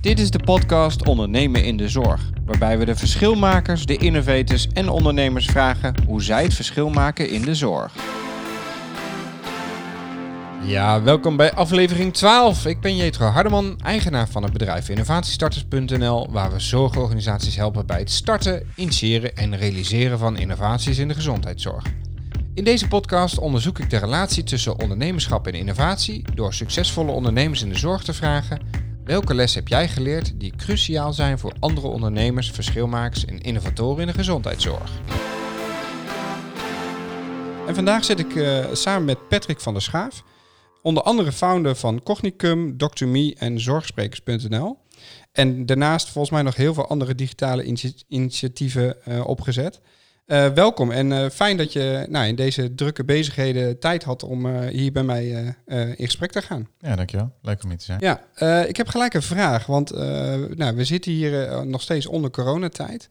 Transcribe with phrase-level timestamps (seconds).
[0.00, 4.88] Dit is de podcast Ondernemen in de Zorg, waarbij we de verschilmakers, de innovators en
[4.88, 7.94] ondernemers vragen hoe zij het verschil maken in de zorg.
[10.64, 12.66] Ja, welkom bij aflevering 12.
[12.66, 18.10] Ik ben Jetro Hardeman, eigenaar van het bedrijf innovatiestarters.nl, waar we zorgorganisaties helpen bij het
[18.10, 21.84] starten, initiëren en realiseren van innovaties in de gezondheidszorg.
[22.54, 27.68] In deze podcast onderzoek ik de relatie tussen ondernemerschap en innovatie door succesvolle ondernemers in
[27.68, 32.50] de zorg te vragen welke les heb jij geleerd die cruciaal zijn voor andere ondernemers,
[32.50, 34.90] verschilmakers en innovatoren in de gezondheidszorg.
[37.66, 40.22] En vandaag zit ik uh, samen met Patrick van der Schaaf,
[40.82, 44.78] onder andere founder van Cognicum, Dr.Me en Zorgsprekers.nl.
[45.32, 47.76] En daarnaast volgens mij nog heel veel andere digitale
[48.08, 49.80] initiatieven uh, opgezet.
[50.28, 54.46] Uh, welkom en uh, fijn dat je nou, in deze drukke bezigheden tijd had om
[54.46, 55.54] uh, hier bij mij
[55.96, 56.68] in gesprek te gaan.
[56.78, 57.32] Ja, dankjewel.
[57.42, 58.00] Leuk om hier te zijn.
[58.00, 59.90] Ja, ik heb gelijk een vraag, want
[60.56, 63.08] nou, we zitten hier nog steeds onder coronatijd.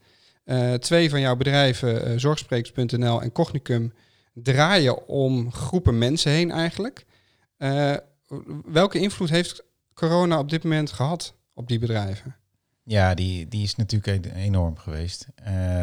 [0.79, 3.93] twee van jouw bedrijven, Zorgsprekers.nl en Cognicum,
[4.33, 7.05] draaien om groepen mensen heen eigenlijk.
[8.65, 12.35] welke invloed heeft corona op dit moment gehad op die bedrijven?
[12.89, 15.27] Ja, die, die is natuurlijk e-, enorm geweest.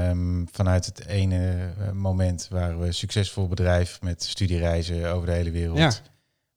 [0.08, 5.32] Um, vanuit het ene eh, moment waren we een succesvol bedrijf met studiereizen over de
[5.32, 5.78] hele wereld.
[5.78, 5.92] Ja.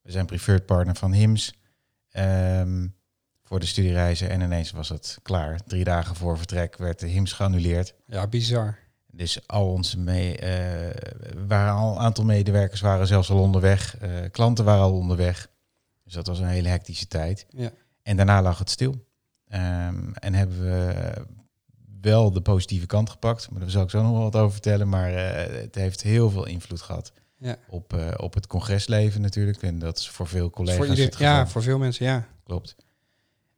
[0.02, 1.54] We zijn preferred partner van HIMS
[2.12, 2.96] um,
[3.44, 4.30] voor de studiereizen.
[4.30, 5.60] En ineens was het klaar.
[5.66, 7.94] Drie dagen voor vertrek werd de HIMS geannuleerd.
[8.06, 8.78] Ja, bizar.
[9.12, 10.50] Dus al onze mee, uh,
[11.48, 14.02] waren al een aantal medewerkers waren zelfs al onderweg.
[14.02, 15.50] Uh, klanten waren al onderweg.
[16.04, 17.46] Dus dat was een hele hectische tijd.
[17.50, 17.72] Ja.
[18.02, 19.07] En daarna lag het stil.
[19.54, 21.14] Um, en hebben we
[22.02, 23.50] wel de positieve kant gepakt.
[23.52, 24.90] Maar daar zal ik zo nog wel wat over vertellen.
[24.90, 27.56] Maar uh, het heeft heel veel invloed gehad ja.
[27.70, 29.62] op, uh, op het congresleven natuurlijk.
[29.62, 30.88] En dat is voor veel collega's.
[30.88, 32.28] Voor ja, voor veel mensen, ja.
[32.44, 32.76] Klopt.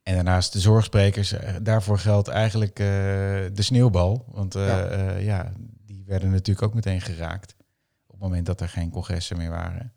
[0.03, 1.33] En daarnaast de zorgsprekers.
[1.33, 4.25] Uh, daarvoor geldt eigenlijk de sneeuwbal.
[4.27, 5.15] Want ja.
[5.17, 5.51] ja.
[5.85, 7.55] die werden natuurlijk ook meteen geraakt.
[8.05, 9.93] Op het moment dat er geen congressen meer waren.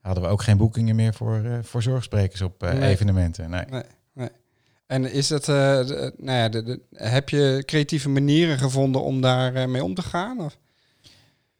[0.00, 2.82] Hadden we ook geen boekingen meer voor, voor zorgsprekers op nee.
[2.82, 3.50] evenementen.
[3.50, 3.64] Nee.
[3.64, 3.82] nee.
[4.92, 5.56] En is dat, uh,
[6.16, 10.40] nou ja, de, heb je creatieve manieren gevonden om daar uh, mee om te gaan?
[10.40, 10.58] Of?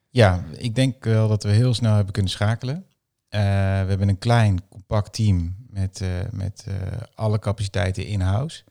[0.09, 2.77] Ja, ik denk wel dat we heel snel hebben kunnen schakelen.
[2.77, 6.01] Uh, we hebben een klein, compact team met,
[6.31, 6.67] met
[7.15, 8.65] alle capaciteiten in-house.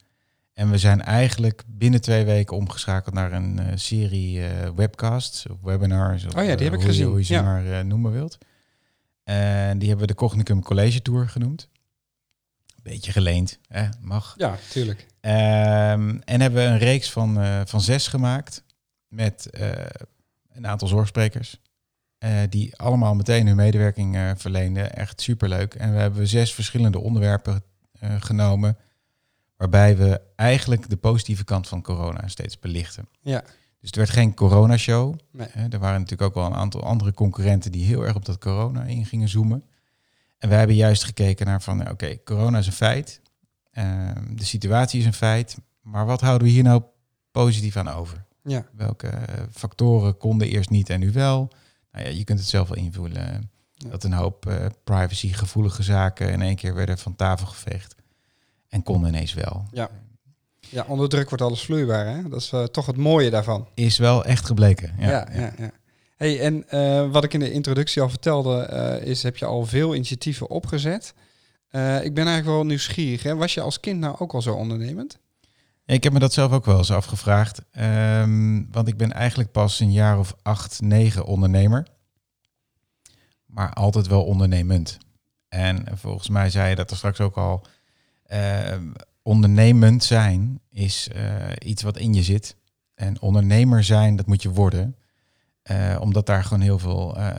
[0.53, 4.41] En we zijn eigenlijk binnen twee weken omgeschakeld naar een serie
[4.75, 6.25] webcasts of webinars.
[6.25, 7.07] Of, oh ja, die heb ik gezien.
[7.07, 8.37] hoe je ze maar noemen wilt.
[9.23, 11.69] En die hebben we de Cognicum College Tour genoemd
[12.83, 13.87] beetje geleend, hè?
[14.01, 14.33] mag.
[14.37, 14.99] Ja, tuurlijk.
[14.99, 18.63] Um, en hebben we een reeks van, uh, van zes gemaakt
[19.07, 19.71] met uh,
[20.53, 21.59] een aantal zorgsprekers.
[22.19, 24.95] Uh, die allemaal meteen hun medewerking verleenden.
[24.95, 25.73] Echt superleuk.
[25.73, 27.63] En we hebben zes verschillende onderwerpen
[28.19, 28.77] genomen.
[29.57, 33.07] Waarbij we eigenlijk de positieve kant van corona steeds belichten.
[33.21, 33.41] Ja.
[33.79, 35.15] Dus het werd geen corona-show.
[35.31, 35.47] Nee.
[35.47, 38.83] er waren natuurlijk ook wel een aantal andere concurrenten die heel erg op dat corona
[38.83, 39.63] in gingen zoomen.
[40.41, 43.21] En wij hebben juist gekeken naar van, oké, corona is een feit.
[43.71, 45.57] Ehm, de situatie is een feit.
[45.81, 46.83] Maar wat houden we hier nou
[47.31, 48.25] positief aan over?
[48.43, 48.65] Ja.
[48.75, 49.11] Welke
[49.51, 51.51] factoren konden eerst niet en nu wel?
[51.91, 53.51] Nou ja, je kunt het zelf wel invullen.
[53.89, 57.95] Dat een hoop uh, privacygevoelige zaken in één keer werden van tafel geveegd.
[58.67, 59.67] En konden ineens wel.
[59.71, 59.89] Ja.
[60.59, 62.05] Ja, onder druk wordt alles vloeibaar.
[62.05, 62.29] Hè?
[62.29, 63.67] Dat is uh, toch het mooie daarvan.
[63.73, 64.93] Is wel echt gebleken.
[64.97, 65.53] Ja, ja, ja.
[65.57, 65.71] ja.
[66.21, 68.69] Hey, en uh, wat ik in de introductie al vertelde,
[69.01, 71.13] uh, is heb je al veel initiatieven opgezet.
[71.71, 73.23] Uh, ik ben eigenlijk wel nieuwsgierig.
[73.23, 73.35] Hè?
[73.35, 75.19] Was je als kind nou ook al zo ondernemend?
[75.85, 77.61] ik heb me dat zelf ook wel eens afgevraagd.
[77.79, 81.87] Um, want ik ben eigenlijk pas een jaar of acht, negen ondernemer.
[83.45, 84.97] Maar altijd wel ondernemend.
[85.47, 87.65] En volgens mij zei je dat er straks ook al.
[88.25, 88.85] Ehm,
[89.21, 91.09] ondernemend zijn is
[91.59, 92.55] iets wat in je zit.
[92.95, 94.95] En ondernemer zijn, dat moet je worden.
[95.71, 97.29] Uh, omdat daar gewoon heel veel uh,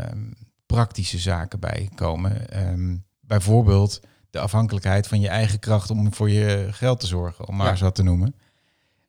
[0.66, 2.62] praktische zaken bij komen.
[2.68, 4.00] Um, bijvoorbeeld
[4.30, 7.84] de afhankelijkheid van je eigen kracht om voor je geld te zorgen, om maar ja.
[7.84, 8.34] wat te noemen.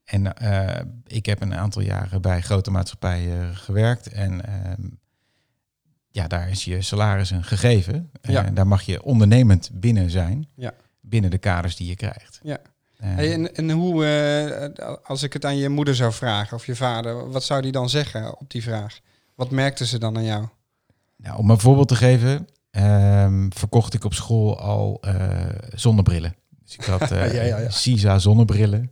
[0.03, 0.69] En uh,
[1.07, 4.07] ik heb een aantal jaren bij grote maatschappijen gewerkt.
[4.07, 4.87] En ehm,
[6.09, 8.09] ja, daar is je salaris een gegeven.
[8.21, 8.45] Ja.
[8.45, 10.47] En daar mag je ondernemend binnen zijn.
[10.55, 10.73] Ja.
[11.01, 12.39] Binnen de kaders die je krijgt.
[12.43, 12.57] Ja.
[12.97, 14.05] Hey, en, en hoe,
[14.75, 17.71] uh, als ik het aan je moeder zou vragen of je vader, wat zou die
[17.71, 18.99] dan zeggen op die vraag?
[19.35, 20.47] Wat merkten ze dan aan jou?
[21.17, 26.35] Nou, om een voorbeeld te geven, um, verkocht ik op school al uh, zonnebrillen.
[26.63, 27.69] Dus ik had uh, ja, ja, ja.
[27.69, 28.91] CISA zonnebrillen.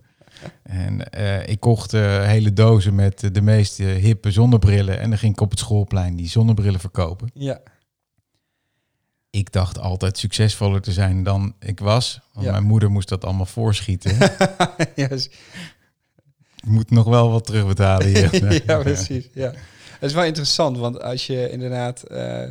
[0.64, 5.00] En uh, ik kocht hele dozen met de meest hippe zonnebrillen.
[5.00, 7.30] En dan ging ik op het schoolplein die zonnebrillen verkopen.
[7.34, 7.60] Ja.
[9.30, 12.20] ik dacht altijd succesvoller te zijn dan ik was.
[12.34, 14.18] Want mijn moeder moest dat allemaal voorschieten.
[14.96, 15.30] ja, s-
[16.56, 18.64] ik moet nog wel wat terugbetalen hier.
[18.66, 19.30] ja, precies.
[19.34, 19.54] Ja.
[20.02, 22.44] Het is wel interessant, want als je inderdaad eh,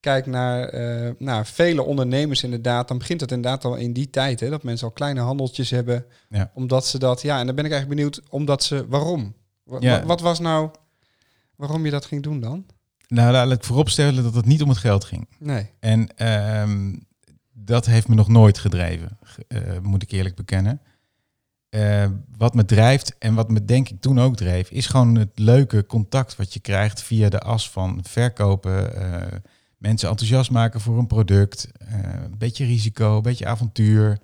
[0.00, 4.40] kijkt naar, eh, naar vele ondernemers inderdaad, dan begint het inderdaad al in die tijd,
[4.40, 6.50] hè, dat mensen al kleine handeltjes hebben, Ja.
[6.54, 9.34] omdat ze dat, ja, en dan ben ik eigenlijk benieuwd, omdat ze, waarom?
[9.64, 10.00] Wa- Ja.
[10.00, 10.70] wa- wat was nou,
[11.56, 12.66] waarom je dat ging doen dan?
[13.08, 15.28] Nou, laat ik vooropstellen dat het niet om het geld ging.
[15.38, 15.70] Nee.
[15.80, 16.94] En ehm,
[17.52, 20.80] dat heeft me nog nooit gedreven, ge- eh, moet ik eerlijk bekennen.
[21.70, 22.06] Eh,
[22.36, 25.86] wat me drijft en wat me denk ik toen ook dreef, is gewoon het leuke
[25.86, 29.38] contact wat je krijgt via de as van verkopen, eh,
[29.76, 34.18] mensen enthousiast maken voor een product, eh, een beetje risico, een beetje avontuur.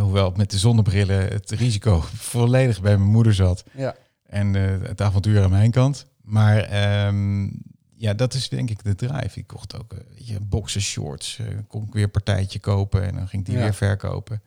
[0.00, 2.00] Hoewel met de zonnebrillen het risico
[2.32, 3.94] volledig bij mijn moeder zat Ja.
[4.26, 6.06] en het avontuur aan mijn kant.
[6.22, 7.48] Maar ehm,
[7.96, 9.38] ja, dat is denk ik de drive.
[9.38, 13.42] Ik kocht ook je, boxershorts, eh kon ik weer een partijtje kopen en dan ging
[13.42, 13.62] ik die Ja.
[13.62, 14.42] weer verkopen.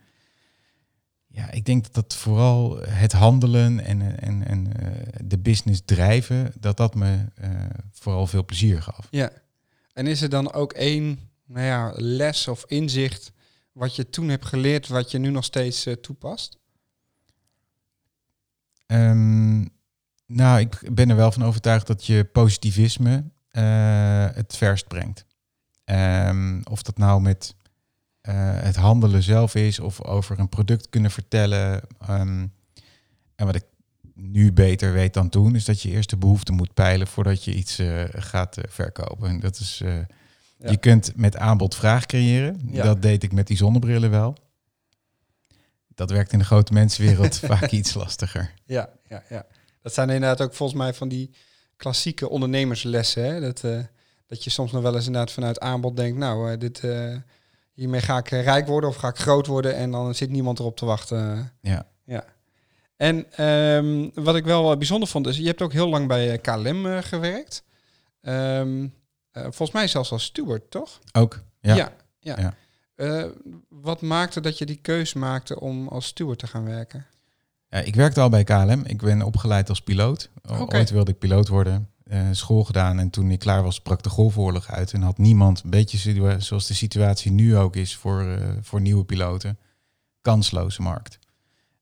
[1.35, 6.53] Ja, ik denk dat dat vooral het handelen en, en, en eh, de business drijven,
[6.59, 7.49] dat dat me eh,
[7.91, 9.07] vooral veel plezier gaf.
[9.09, 9.31] Ja.
[9.93, 13.31] En is er dan ook één, nou ja, les of inzicht
[13.71, 16.57] wat je toen hebt geleerd, wat je nu nog steeds eh, toepast?
[18.85, 19.65] Ehm,
[20.25, 23.23] nou, ik ben er wel van overtuigd dat je positivisme
[24.33, 25.25] het verst brengt.
[25.83, 27.55] Ehm, of dat nou met
[28.31, 31.81] het handelen zelf is of over een product kunnen vertellen.
[32.01, 32.45] Ehm,
[33.35, 33.63] en wat ik
[34.13, 37.53] nu beter weet dan toen, is dat je eerst de behoefte moet peilen voordat je
[37.53, 39.29] iets eh, gaat eh, verkopen.
[39.29, 39.95] En dat is, eh,
[40.57, 40.69] Ja.
[40.71, 42.61] je kunt met aanbod vraag creëren.
[42.71, 42.83] Ja.
[42.83, 44.37] Dat deed ik met die zonnebrillen wel.
[45.95, 48.53] Dat werkt in de grote mensenwereld vaak iets lastiger.
[48.65, 49.45] Ja, ja, ja.
[49.81, 51.31] Dat zijn inderdaad ook volgens mij van die
[51.77, 53.23] klassieke ondernemerslessen.
[53.25, 53.39] Hè?
[53.39, 53.79] Dat, eh,
[54.27, 57.15] dat je soms nog wel eens inderdaad vanuit aanbod denkt, nou, eh, dit, eh,
[57.73, 60.59] hiermee ga ik eh, rijk worden of ga ik groot worden en dan zit niemand
[60.59, 61.51] erop te wachten.
[61.61, 61.87] Ja.
[62.05, 62.25] Ja.
[63.03, 66.31] En ehm, wat ik wel eh, bijzonder vond, is je hebt ook heel lang bij
[66.31, 67.63] eh, KLM gewerkt.
[68.21, 68.87] Ehm,
[69.31, 70.99] eh, volgens mij zelfs als steward, toch?
[71.11, 71.43] Ook?
[71.59, 71.75] Ja.
[71.75, 71.91] ja.
[72.19, 72.37] ja.
[72.37, 72.53] Ja.
[73.69, 77.05] Wat maakte dat je die keus maakte om als steward te gaan werken?
[77.69, 78.83] Ja, ik werkte al bij KLM.
[78.85, 80.29] Ik ben opgeleid als piloot.
[80.49, 80.65] O-.
[80.65, 81.89] Ooit wilde ik piloot worden.
[82.13, 84.93] Eh, school gedaan en toen ik klaar was, brak de golfoorlog uit.
[84.93, 89.03] En had niemand, een beetje zoals de situatie nu ook is voor, eh, voor nieuwe
[89.03, 89.57] piloten,
[90.21, 91.19] kansloze markt.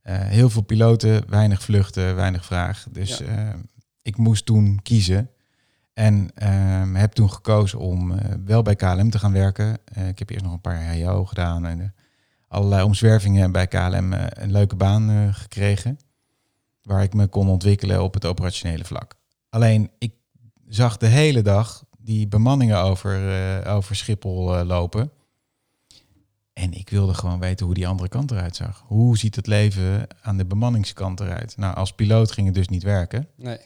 [0.02, 2.86] Eh, heel veel piloten, weinig vluchten, weinig vraag.
[2.92, 3.56] Dus Ja.
[4.02, 5.30] ik moest toen kiezen.
[5.94, 8.14] En ehm, heb toen gekozen om
[8.46, 9.78] wel bij KLM te gaan werken.
[10.08, 11.94] Ik heb eerst nog een paar HO gedaan en
[12.48, 16.00] allerlei omzwervingen bij KLM een leuke baan gekregen.
[16.82, 19.20] Waar ik me kon ontwikkelen op het operationele vlak.
[19.50, 20.12] Alleen ik
[20.74, 23.32] zag de hele dag die bemanningen over,
[23.64, 25.12] eh, over Schiphol eh, lopen.
[26.54, 28.84] En ik wilde gewoon weten hoe die andere kant eruit zag.
[28.88, 31.58] Hoe ziet het leven aan de bemanningskant eruit?
[31.58, 33.28] Nou, als piloot ging het dus niet werken.
[33.36, 33.60] Nee.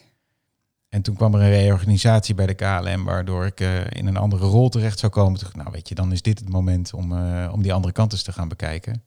[0.88, 4.46] En toen kwam er een reorganisatie bij de KLM, waardoor ik eh, in een andere
[4.46, 5.40] rol terecht zou komen.
[5.40, 7.12] Toen nou weet je, dan is dit het moment om,
[7.48, 9.02] om die andere kant eens te gaan bekijken.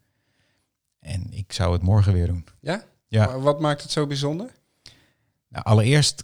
[0.99, 2.45] En ik zou het morgen weer doen.
[2.59, 2.83] Ja?
[3.07, 3.25] Ja.
[3.25, 4.51] Maar wat maakt het zo bijzonder?
[5.47, 6.23] Nou, allereerst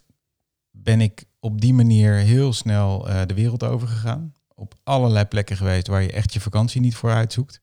[0.83, 4.33] ben ik op die manier heel snel eh, de wereld overgegaan.
[4.56, 7.62] Op allerlei plekken geweest waar je echt je vakantie niet voor uitzoekt.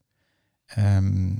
[0.66, 1.32] Ehm,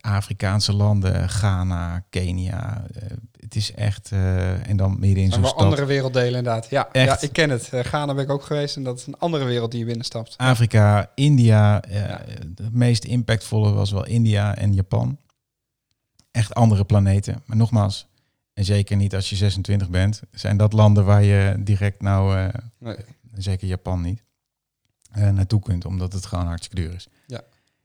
[0.00, 2.86] Afrikaanse landen, Ghana, Kenia.
[2.94, 3.02] eh,
[3.36, 4.12] het is echt...
[4.12, 5.56] eh, en dan midden in zo'n stad.
[5.56, 6.70] andere werelddelen inderdaad.
[6.70, 7.06] Ja, Echt.
[7.20, 7.70] ja, ik ken het.
[7.74, 10.36] Uh, Ghana ben ik ook geweest en dat is een andere wereld die je binnenstapt.
[10.38, 11.82] Afrika, India.
[11.88, 12.20] Ja.
[12.54, 15.18] De meest impactvolle was wel India en Japan.
[16.30, 17.42] Echt andere planeten.
[17.46, 18.06] Maar nogmaals,
[18.52, 22.48] en zeker niet als je 26 bent, zijn dat landen waar je direct nou, eh,
[22.78, 22.96] Nee.
[23.34, 24.22] zeker Japan niet,
[25.10, 27.08] eh, naartoe kunt, omdat het gewoon hartstikke duur is.
[27.26, 27.40] Ja.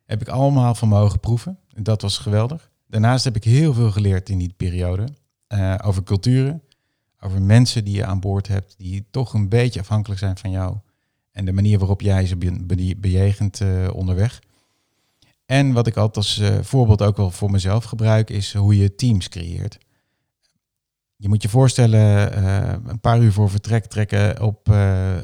[0.06, 1.60] Heb ik allemaal van mogen proeven.
[1.76, 2.70] Dat was geweldig.
[2.88, 5.08] Daarnaast heb ik heel veel geleerd in die periode.
[5.48, 6.64] eh, over culturen,
[7.20, 10.78] over mensen die je aan boord hebt, die toch een beetje afhankelijk zijn van jou.
[11.32, 13.62] En de manier waarop jij ze be- be- bejegent
[13.94, 14.40] onderweg.
[15.46, 19.30] En wat ik altijd als voorbeeld ook wel voor mezelf gebruik, is hoe je teams
[19.30, 19.78] creëert.
[21.18, 25.16] Je moet je voorstellen, eh, een paar uur voor vertrek trekken op eh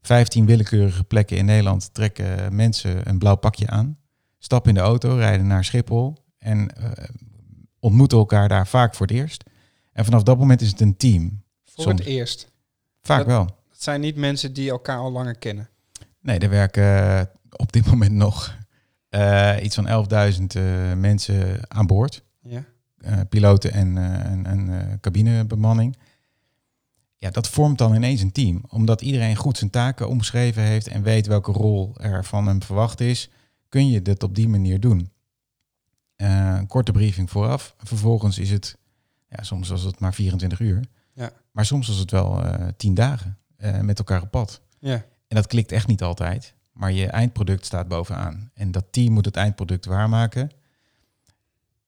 [0.00, 3.98] 15 willekeurige plekken in Nederland trekken mensen een blauw pakje aan.
[4.38, 7.04] Stappen in de auto, rijden naar Schiphol en eh,
[7.78, 9.44] ontmoeten elkaar daar vaak voor het eerst.
[9.92, 11.42] En vanaf dat moment is het een team.
[11.64, 11.98] Voor Soms.
[11.98, 12.50] het eerst.
[13.02, 13.44] Vaak Dat- wel.
[13.70, 15.68] Het zijn niet mensen die elkaar al langer kennen.
[16.20, 18.56] Nee, er werken op dit moment nog
[19.62, 22.24] iets van 11.000 eh, mensen aan boord.
[22.42, 22.64] Ja.
[22.98, 25.96] Eh, piloten en, eh, en, en eh, cabinebemanning.
[27.16, 28.64] ja, dat vormt dan ineens een team.
[28.68, 33.00] Omdat iedereen goed zijn taken omschreven heeft en weet welke rol er van hem verwacht
[33.00, 33.30] is,
[33.68, 35.10] kun je dit op die manier doen.
[36.16, 37.74] Uh, een korte briefing vooraf.
[37.78, 38.76] Vervolgens is het,
[39.28, 40.84] ja, soms was het maar 24 uur.
[41.12, 41.30] Ja.
[41.52, 44.60] Maar soms was het wel uh, 10 dagen uh, met elkaar op pad.
[44.78, 45.04] Ja.
[45.28, 46.54] En dat klikt echt niet altijd.
[46.72, 48.50] Maar je eindproduct staat bovenaan.
[48.54, 50.50] En dat team moet het eindproduct waarmaken.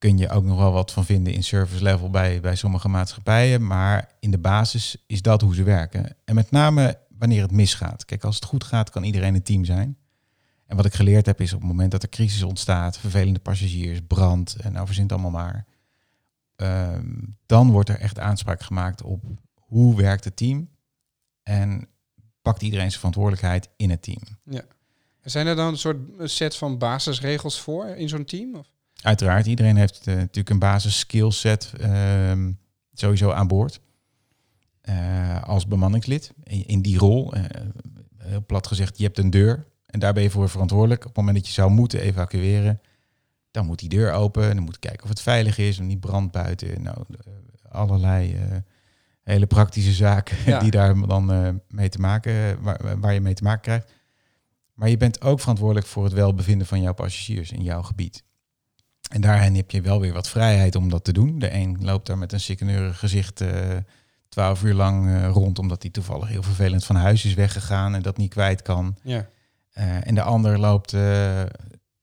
[0.00, 3.66] Kun je ook nog wel wat van vinden in service level bij, bij sommige maatschappijen.
[3.66, 6.16] Maar in de basis is dat hoe ze werken.
[6.24, 8.04] En met name wanneer het misgaat.
[8.04, 9.98] Kijk, als het goed gaat, kan iedereen een team zijn.
[10.66, 14.00] En wat ik geleerd heb is op het moment dat er crisis ontstaat, vervelende passagiers,
[14.06, 15.66] brand en nou verzint allemaal maar.
[16.56, 17.14] ehm,
[17.46, 20.68] dan wordt er echt aanspraak gemaakt op hoe werkt het team.
[21.42, 21.88] En
[22.42, 24.22] pakt iedereen zijn verantwoordelijkheid in het team.
[25.22, 25.98] Zijn er dan een soort
[26.30, 28.54] set van basisregels voor in zo'n team?
[28.54, 28.66] Of?
[29.02, 32.52] Uiteraard, iedereen heeft eh, natuurlijk een basis skillset ehm,
[32.92, 33.80] sowieso aan boord.
[34.80, 37.32] Eh, als bemanningslid in, in die rol.
[37.34, 37.42] eh,
[38.16, 41.00] heel plat gezegd, je hebt een deur en daar ben je voor verantwoordelijk.
[41.00, 42.80] Op het moment dat je zou moeten evacueren,
[43.50, 44.54] dan moet die deur open.
[44.54, 46.82] Dan moet je kijken of het veilig is, of niet brand buiten.
[46.82, 47.04] Nou,
[47.68, 48.36] allerlei
[49.22, 50.58] hele praktische zaken Ja.
[50.58, 53.92] die daar dan mee te maken, waar, waar je mee te maken krijgt.
[54.74, 58.22] Maar je bent ook verantwoordelijk voor het welbevinden van jouw passagiers in jouw gebied.
[59.10, 61.38] En daarin heb je wel weer wat vrijheid om dat te doen.
[61.38, 63.76] De een loopt daar met een sikkeneurig gezicht eh,
[64.28, 68.02] twaalf uur lang eh, rond, omdat hij toevallig heel vervelend van huis is weggegaan en
[68.02, 68.96] dat niet kwijt kan.
[69.02, 69.28] Ja.
[69.72, 70.96] Eh, en de ander loopt,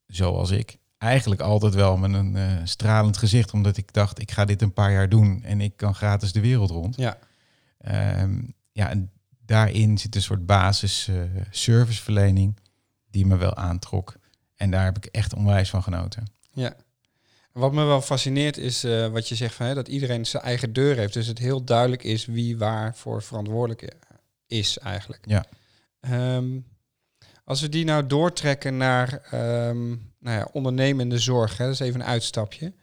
[0.07, 4.61] zoals ik, eigenlijk altijd wel met een stralend gezicht, omdat ik dacht, ik ga dit
[4.61, 6.95] een paar jaar doen en ik kan gratis de wereld rond.
[6.95, 7.17] Ja.
[7.77, 9.11] Ehm, ja, en
[9.45, 11.09] daarin zit een soort basis
[11.49, 12.59] serviceverlening
[13.09, 14.15] die me wel aantrok.
[14.55, 16.23] En daar heb ik echt onwijs van genoten.
[16.51, 16.73] Ja.
[17.57, 20.73] Wat me wel fascineert is eh, wat je zegt van, hè, dat iedereen zijn eigen
[20.73, 21.13] deur heeft.
[21.13, 23.95] Dus het heel duidelijk is wie waarvoor verantwoordelijk
[24.47, 25.23] is eigenlijk.
[25.27, 25.45] Ja.
[25.99, 26.59] Ehm,
[27.43, 29.87] als we die nou doortrekken naar ehm,
[30.19, 32.73] nou ja, ondernemende zorg, hè, dat is even een uitstapje.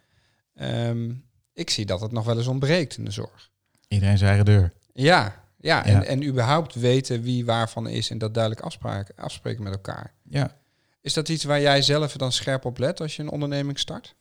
[0.54, 1.12] Ehm,
[1.52, 3.50] ik zie dat het nog wel eens ontbreekt in de zorg.
[3.88, 4.73] Iedereen zijn eigen deur.
[4.93, 5.85] Ja, ja, Ja.
[5.85, 10.12] En, en überhaupt weten wie waarvan is en dat duidelijk afspraken, afspreken met elkaar.
[10.23, 10.57] Ja,
[11.00, 14.14] Is dat iets waar jij zelf dan scherp op let als je een onderneming start?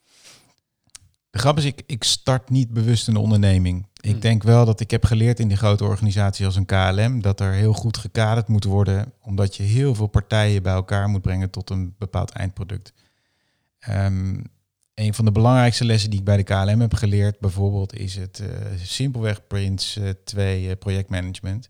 [1.33, 3.87] De grap is, ik, ik start niet bewust een onderneming.
[3.99, 4.19] Ik Hmm.
[4.19, 7.21] denk wel dat ik heb geleerd in die grote organisatie als een KLM...
[7.21, 9.13] dat er heel goed gekaderd moet worden...
[9.21, 12.93] omdat je heel veel partijen bij elkaar moet brengen tot een bepaald eindproduct.
[13.79, 14.39] Ehm,
[14.93, 17.39] een van de belangrijkste lessen die ik bij de KLM heb geleerd...
[17.39, 18.47] bijvoorbeeld is het eh,
[18.77, 21.69] simpelweg Prince eh, 2 eh, projectmanagement.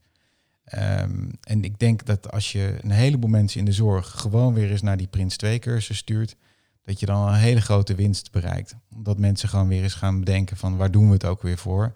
[0.64, 4.10] Ehm, en ik denk dat als je een heleboel mensen in de zorg...
[4.10, 6.36] gewoon weer eens naar die Prince 2 cursus stuurt
[6.84, 8.76] dat je dan een hele grote winst bereikt.
[8.96, 11.94] Omdat mensen gewoon weer eens gaan bedenken van waar doen we het ook weer voor.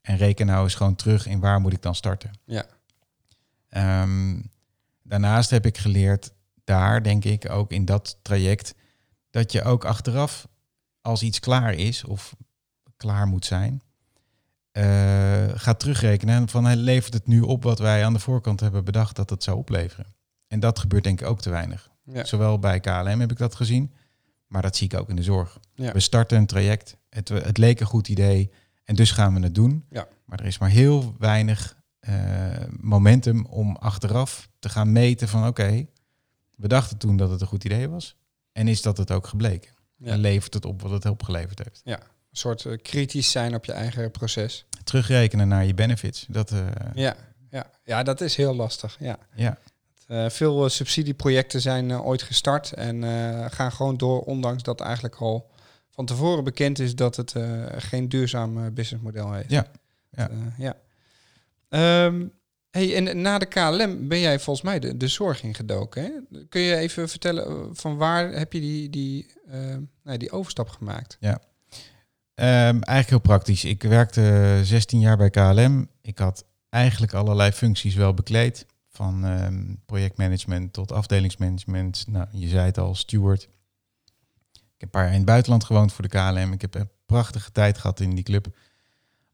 [0.00, 2.30] En reken nou eens gewoon terug in waar moet ik dan starten.
[2.44, 2.66] Ja.
[3.68, 4.40] Ehm,
[5.02, 6.32] daarnaast heb ik geleerd
[6.64, 8.74] daar, denk ik, ook in dat traject,
[9.30, 10.48] dat je ook achteraf,
[11.00, 12.36] als iets klaar is of
[12.96, 13.82] klaar moet zijn,
[14.70, 18.84] eh, gaat terugrekenen van hey, levert het nu op wat wij aan de voorkant hebben
[18.84, 20.14] bedacht dat het zou opleveren.
[20.46, 21.90] En dat gebeurt denk ik ook te weinig.
[22.04, 22.24] Ja.
[22.24, 23.92] Zowel bij KLM heb ik dat gezien,
[24.48, 25.58] maar dat zie ik ook in de zorg.
[25.74, 25.92] Ja.
[25.92, 28.50] We starten een traject, het, het leek een goed idee
[28.84, 29.84] en dus gaan we het doen.
[29.90, 30.08] Ja.
[30.24, 32.14] Maar er is maar heel weinig eh,
[32.80, 35.86] momentum om achteraf te gaan meten van oké,
[36.56, 38.16] we dachten toen dat het een goed idee was.
[38.52, 39.70] En is dat het ook gebleken?
[39.96, 40.12] Ja.
[40.12, 41.80] En levert het op wat het opgeleverd heeft?
[41.84, 44.66] Een soort eh, kritisch zijn op je eigen proces.
[44.84, 46.26] Terugrekenen naar je benefits.
[46.28, 47.16] Dat, eh, Ja,
[47.50, 47.70] ja.
[47.84, 48.96] ja dat is heel lastig.
[49.00, 49.18] Ja.
[49.34, 49.58] ja.
[50.08, 53.02] Eh, veel eh, subsidieprojecten zijn eh, ooit gestart en
[53.50, 55.50] gaan gewoon door, ondanks dat eigenlijk al
[55.90, 57.34] van tevoren bekend is dat het
[57.68, 59.50] geen duurzaam businessmodel heeft.
[59.50, 59.66] Ja,
[60.10, 60.30] ja.
[60.58, 60.76] Ja.
[61.68, 62.26] Ehm,
[62.70, 66.02] hey, en na de KLM ben jij volgens mij de, de zorg ingedoken.
[66.02, 66.40] Hè?
[66.48, 69.26] Kun je even vertellen van waar heb je die, die,
[70.02, 71.16] nee, die overstap gemaakt?
[72.34, 73.64] Ehm, eigenlijk heel praktisch.
[73.64, 75.88] Ik werkte 16 jaar bij KLM.
[76.02, 78.66] Ik had eigenlijk allerlei functies wel bekleed.
[78.98, 82.04] Van ehm, projectmanagement tot afdelingsmanagement.
[82.08, 83.42] Nou, je zei het al, steward.
[83.42, 83.50] Ik
[84.76, 86.52] heb een paar jaar in het buitenland gewoond voor de KLM.
[86.52, 88.56] Ik heb een prachtige tijd gehad in die club.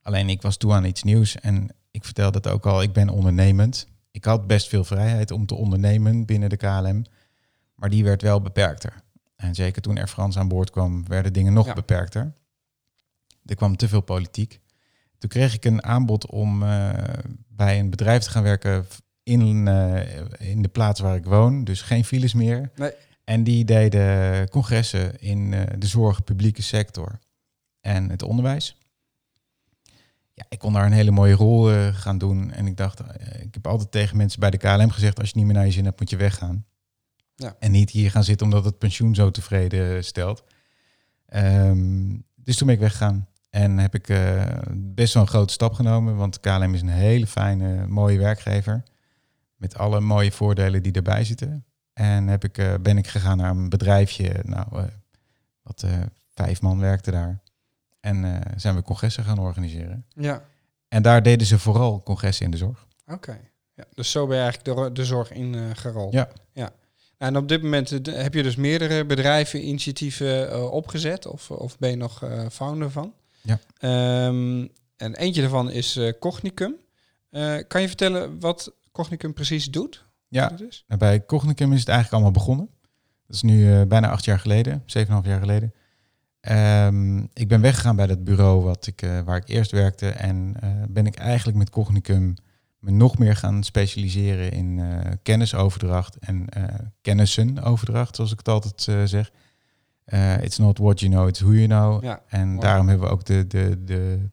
[0.02, 1.36] Alleen ik was toe aan iets nieuws.
[1.36, 3.86] En ik vertelde het ook al, ik ben ondernemend.
[4.10, 7.04] Ik had best veel vrijheid om te ondernemen binnen de KLM.
[7.74, 9.02] Maar die werd wel beperkter.
[9.36, 11.72] En zeker toen Air France aan boord kwam, werden dingen nog Ja.
[11.72, 12.34] beperkter.
[13.44, 14.60] Er kwam te veel politiek.
[15.18, 16.92] Toen kreeg ik een aanbod om eh,
[17.48, 18.86] bij een bedrijf te gaan werken
[19.24, 21.64] in, eh, in de plaats waar ik woon.
[21.64, 22.70] Dus geen files meer.
[22.76, 22.92] Nee.
[23.24, 27.18] En die deden congressen in eh, de zorg, publieke sector
[27.80, 28.76] en het onderwijs.
[30.32, 32.52] ja, ik kon daar een hele mooie rol eh, gaan doen.
[32.52, 33.00] En ik dacht,
[33.40, 35.72] ik heb altijd tegen mensen bij de KLM gezegd, als je niet meer naar je
[35.72, 36.64] zin hebt, moet je weggaan.
[37.34, 37.56] Ja.
[37.58, 40.44] En niet hier gaan zitten omdat het pensioen zo tevreden stelt.
[41.26, 43.28] Ehm, dus toen ben ik weggegaan.
[43.50, 44.06] En heb ik
[44.74, 46.16] best wel een grote stap genomen.
[46.16, 48.84] Want KLM is een hele fijne, mooie werkgever.
[49.64, 51.64] Met alle mooie voordelen die erbij zitten.
[51.92, 54.40] En heb ik, eh, ben ik gegaan naar een bedrijfje.
[54.42, 54.84] Nou, eh,
[55.62, 55.92] wat eh,
[56.34, 57.42] vijf man werkte daar.
[58.00, 60.06] En zijn we congressen gaan organiseren.
[60.08, 60.44] Ja,
[60.88, 62.86] En daar deden ze vooral congressen in de zorg.
[63.06, 63.40] oké.
[63.74, 66.12] Ja, dus zo ben je eigenlijk de, de zorg in gerold.
[66.12, 66.28] Ja.
[66.52, 66.70] ja.
[67.18, 71.26] En op dit moment heb je dus meerdere bedrijven, initiatieven opgezet?
[71.26, 73.12] Of, of ben je nog founder van?
[73.40, 73.58] Ja.
[73.78, 74.66] Ehm,
[74.96, 76.74] en eentje daarvan is Cognicum.
[77.68, 80.06] Kan je vertellen wat Cognicum precies doet?
[80.28, 80.84] Ja, is?
[80.86, 82.68] Nou, bij Cognicum is het eigenlijk allemaal begonnen.
[83.26, 85.74] Dat is nu eh, bijna acht jaar geleden, zeven en half jaar geleden.
[86.40, 90.08] Ehm, ik ben weggegaan bij dat bureau wat ik, eh, waar ik eerst werkte.
[90.08, 92.34] En eh, ben ik eigenlijk met Cognicum
[92.78, 94.82] me nog meer gaan specialiseren in
[95.22, 96.46] kennisoverdracht en
[97.00, 99.30] kennissenoverdracht, zoals ik het altijd zeg.
[100.42, 102.02] It's not what you know, it's who you know.
[102.02, 102.22] Ja.
[102.28, 104.30] En daarom hebben we ook de, de, de,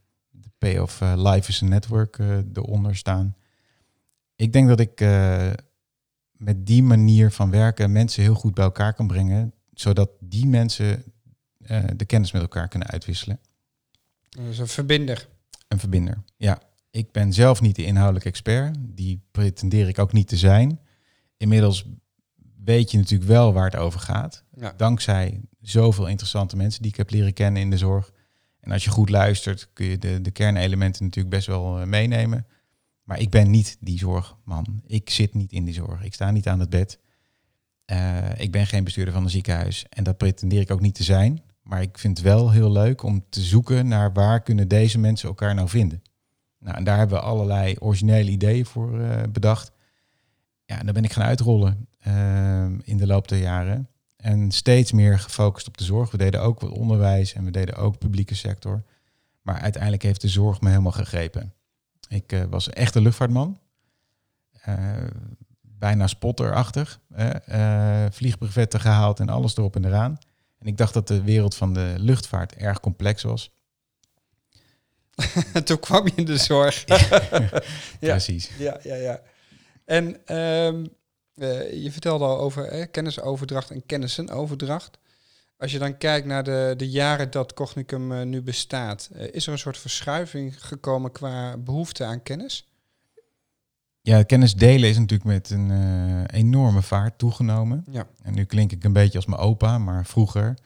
[0.58, 2.20] de Life is a Network
[2.54, 3.36] eronder staan.
[4.42, 5.52] Ik denk dat ik eh,
[6.32, 11.04] met die manier van werken mensen heel goed bij elkaar kan brengen, zodat die mensen
[11.58, 13.40] eh, de kennis met elkaar kunnen uitwisselen.
[14.30, 15.28] Dus een verbinder.
[15.68, 16.24] Een verbinder.
[16.38, 18.76] Ja, ik ben zelf niet de inhoudelijk expert.
[18.80, 20.80] Die pretendeer ik ook niet te zijn.
[21.38, 21.86] Inmiddels
[22.64, 24.44] weet je natuurlijk wel waar het over gaat.
[24.56, 24.74] Ja.
[24.78, 28.12] Dankzij zoveel interessante mensen die ik heb leren kennen in de zorg.
[28.60, 32.46] En als je goed luistert, kun je de, de kernelementen natuurlijk best wel eh, meenemen.
[33.04, 34.82] Maar ik ben niet die zorgman.
[34.86, 36.04] Ik zit niet in die zorg.
[36.04, 37.00] Ik sta niet aan het bed.
[37.86, 39.86] Eh, ik ben geen bestuurder van een ziekenhuis.
[39.90, 41.42] En dat pretendeer ik ook niet te zijn.
[41.64, 45.28] Maar ik vind het wel heel leuk om te zoeken naar waar kunnen deze mensen
[45.28, 46.02] elkaar nou vinden.
[46.60, 49.72] Nou, en daar hebben we allerlei originele ideeën voor eh, bedacht.
[50.66, 53.90] Ja, en daar ben ik gaan uitrollen eh, in de loop der jaren.
[54.16, 56.12] En steeds meer gefocust op de zorg.
[56.12, 58.84] We deden ook wat onderwijs en we deden ook publieke sector.
[59.42, 61.54] Maar uiteindelijk heeft de zorg me helemaal gegrepen.
[62.12, 63.60] Ik eh, was echt een luchtvaartman.
[64.62, 64.96] Eh,
[65.62, 67.00] bijna spotterachtig.
[67.16, 70.18] eh eh, vliegbrevetten gehaald en alles erop en eraan.
[70.60, 73.52] En ik dacht dat de wereld van de luchtvaart erg complex was.
[75.66, 76.84] Toen kwam je in de zorg.
[76.88, 77.60] Ja.
[78.00, 78.52] Precies.
[78.58, 79.22] Ja, ja, ja.
[79.86, 80.86] En ehm,
[81.36, 84.98] eh, je vertelde al over eh, kennisoverdracht en kennissenoverdracht.
[85.62, 89.48] Als je dan kijkt naar de, de jaren dat Cognicum eh, nu bestaat, eh, is
[89.48, 92.70] er een soort verschuiving gekomen qua behoefte aan kennis?
[94.02, 97.86] Ja, kennis delen is natuurlijk met een eh, enorme vaart toegenomen.
[97.92, 98.08] Ja.
[98.24, 100.58] En nu klink ik een beetje als mijn opa, maar vroeger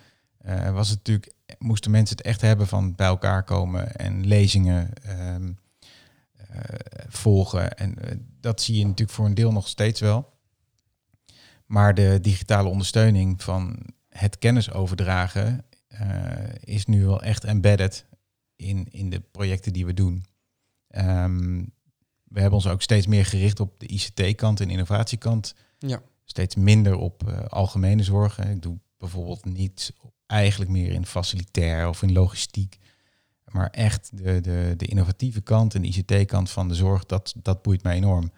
[0.74, 5.52] was het natuurlijk, moesten mensen het echt hebben van bij elkaar komen en lezingen ehm,
[6.56, 7.78] eh, volgen.
[7.78, 7.98] En
[8.40, 10.34] dat zie je natuurlijk voor een deel nog steeds wel.
[11.66, 18.06] Maar de digitale ondersteuning van het kennis overdragen eh, is nu wel echt embedded
[18.56, 20.26] in, in de projecten die we doen.
[20.88, 21.64] Ehm,
[22.24, 25.56] we hebben ons ook steeds meer gericht op de ICT-kant en innovatiekant.
[25.78, 26.02] Ja.
[26.24, 28.40] Steeds minder op eh, algemene zorg.
[28.40, 29.94] Ik doe bijvoorbeeld niet
[30.26, 32.78] eigenlijk meer in facilitair of in logistiek.
[33.52, 37.62] Maar echt de, de, de innovatieve kant en de ICT-kant van de zorg, dat, dat
[37.62, 38.32] boeit mij enorm.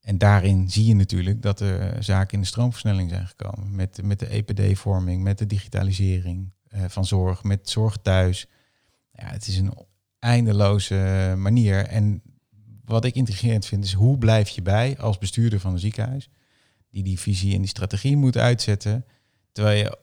[0.00, 3.74] En daarin zie je natuurlijk dat er zaken in de stroomversnelling zijn gekomen.
[3.74, 8.46] Met, met de EPD-vorming, met de digitalisering eh, van zorg, met zorg thuis.
[9.12, 9.72] Ja, het is een
[10.18, 11.86] eindeloze manier.
[11.86, 12.22] En
[12.84, 16.30] wat ik intrigerend vind, is hoe blijf je bij als bestuurder van een ziekenhuis,
[16.90, 19.04] die die visie en die strategie moet uitzetten,
[19.52, 19.98] terwijl je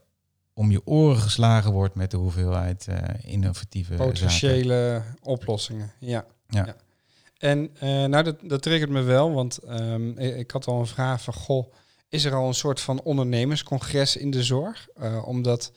[0.54, 4.08] om je oren geslagen wordt met de hoeveelheid eh, innovatieve zaken.
[4.08, 6.26] Potentiële oplossingen, ja.
[6.48, 6.76] Ja.
[7.38, 11.22] En eh, nou, dat, dat triggert me wel, want ehm, ik, had al een vraag
[11.24, 11.74] van, goh,
[12.10, 14.88] is er al een soort van ondernemerscongres in de zorg?
[14.96, 15.72] Eh, omdat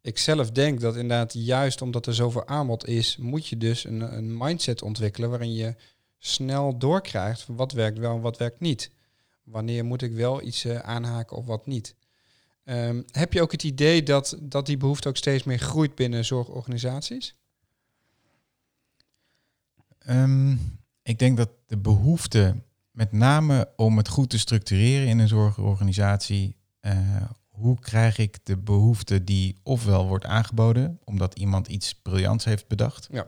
[0.00, 4.16] ik zelf denk dat inderdaad juist omdat er zoveel aanbod is, moet je dus een,
[4.16, 5.74] een mindset ontwikkelen waarin je
[6.18, 8.90] snel doorkrijgt wat werkt wel en wat werkt niet.
[9.42, 11.94] Wanneer moet ik wel iets eh, aanhaken of wat niet?
[12.64, 16.24] Ehm, heb je ook het idee dat, dat die behoefte ook steeds meer groeit binnen
[16.24, 17.34] zorgorganisaties?
[19.98, 20.56] Ehm,
[21.08, 22.54] ik denk dat de behoefte,
[22.90, 26.96] met name om het goed te structureren in een zorgorganisatie, eh,
[27.48, 33.08] hoe krijg ik de behoefte die ofwel wordt aangeboden, omdat iemand iets briljants heeft bedacht,
[33.10, 33.26] Ja.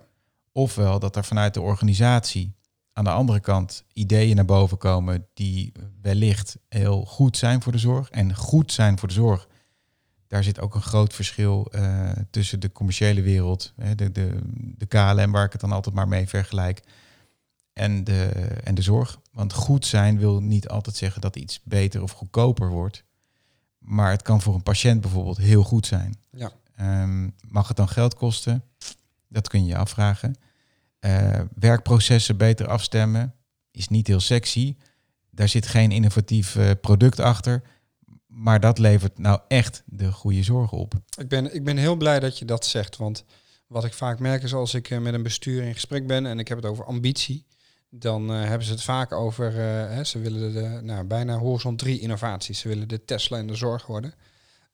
[0.53, 2.55] ofwel dat er vanuit de organisatie
[2.93, 7.79] aan de andere kant ideeën naar boven komen die wellicht heel goed zijn voor de
[7.79, 8.11] zorg.
[8.11, 9.49] En goed zijn voor de zorg
[10.31, 14.39] daar zit ook een groot verschil uh, tussen de commerciële wereld, hè, de, de,
[14.77, 16.83] de KLM, waar ik het dan altijd maar mee vergelijk,
[17.81, 18.27] en de,
[18.65, 19.21] en de zorg.
[19.33, 23.05] Want goed zijn wil niet altijd zeggen dat iets beter of goedkoper wordt.
[23.79, 26.17] Maar het kan voor een patiënt bijvoorbeeld heel goed zijn.
[26.31, 26.53] Ja.
[27.03, 28.65] Um, mag het dan geld kosten?
[29.29, 30.35] Dat kun je je afvragen.
[31.01, 33.35] Uh, werkprocessen beter afstemmen
[33.71, 34.77] is niet heel sexy.
[35.31, 37.63] Daar zit geen innovatief uh, product achter.
[38.27, 40.95] Maar dat levert nou echt de goede zorg op.
[41.19, 42.97] Ik ben, ik ben heel blij dat je dat zegt.
[42.97, 43.25] Want
[43.67, 46.39] wat ik vaak merk is als ik uh, met een bestuur in gesprek ben en
[46.39, 47.49] ik heb het over ambitie
[47.91, 49.59] dan uh, hebben ze het vaak over, uh,
[49.95, 52.59] hè, ze willen de, nou, bijna horizon 3 innovaties.
[52.59, 54.15] Ze willen de Tesla in de zorg worden.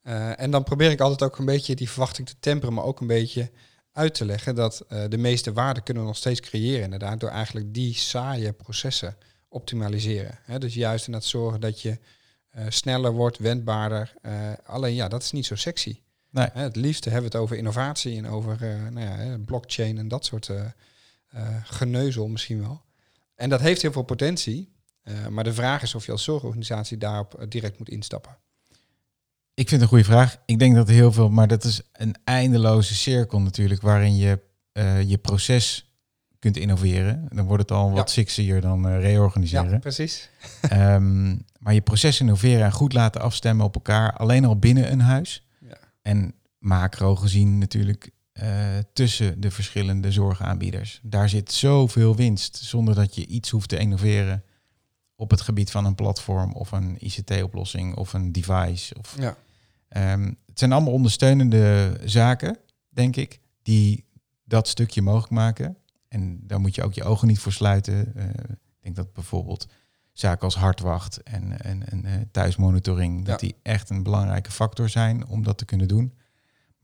[0.03, 3.01] Uh, en dan probeer ik altijd ook een beetje die verwachting te temperen, maar ook
[3.01, 3.51] een beetje
[3.93, 7.75] uit te leggen dat de meeste waarde kunnen we nog steeds creëren inderdaad, door eigenlijk
[7.75, 9.17] die saaie processen
[9.49, 10.39] optimaliseren.
[10.45, 11.99] Hè, dus juist inderdaad zorgen dat je
[12.69, 14.15] sneller wordt, wendbaarder.
[14.65, 16.01] alleen ja, dat is niet zo sexy.
[16.31, 16.49] Nee.
[16.53, 18.59] Hè, het liefste hebben we het over innovatie en over
[18.91, 20.51] nou ja, blockchain en dat soort
[21.65, 22.86] geneuzel misschien wel.
[23.37, 24.75] En dat heeft heel veel potentie.
[25.05, 28.37] Uh, maar de vraag is of je als zorgorganisatie daarop eh, direct moet instappen.
[29.55, 30.37] Ik vind het een goede vraag.
[30.47, 34.41] Ik denk dat heel veel, maar dat is een eindeloze cirkel natuurlijk, waarin je
[34.73, 35.91] uh, je proces
[36.39, 37.29] kunt innoveren.
[37.29, 38.61] Dan wordt het al wat ja.
[38.61, 39.71] dan uh, reorganiseren.
[39.71, 40.31] Ja, precies.
[40.73, 45.01] um, maar je proces innoveren en goed laten afstemmen op elkaar, alleen al binnen een
[45.01, 45.47] huis.
[45.61, 45.79] Ja.
[46.03, 48.11] En macro gezien natuurlijk
[48.43, 51.01] uh, tussen de verschillende zorgaanbieders.
[51.03, 54.45] Daar zit zoveel winst zonder dat je iets hoeft te innoveren
[55.17, 58.95] op het gebied van een platform of een ICT-oplossing of een device.
[58.99, 59.37] Of, ja.
[60.13, 64.05] um, het zijn allemaal ondersteunende zaken, denk ik, die
[64.45, 65.77] dat stukje mogelijk maken.
[66.09, 68.13] En daar moet je ook je ogen niet voor sluiten.
[68.17, 69.67] Uh, ik denk dat bijvoorbeeld
[70.13, 75.27] zaken als hartwacht en, en, en uh, thuismonitoring, dat die echt een belangrijke factor zijn
[75.27, 76.13] om dat te kunnen doen.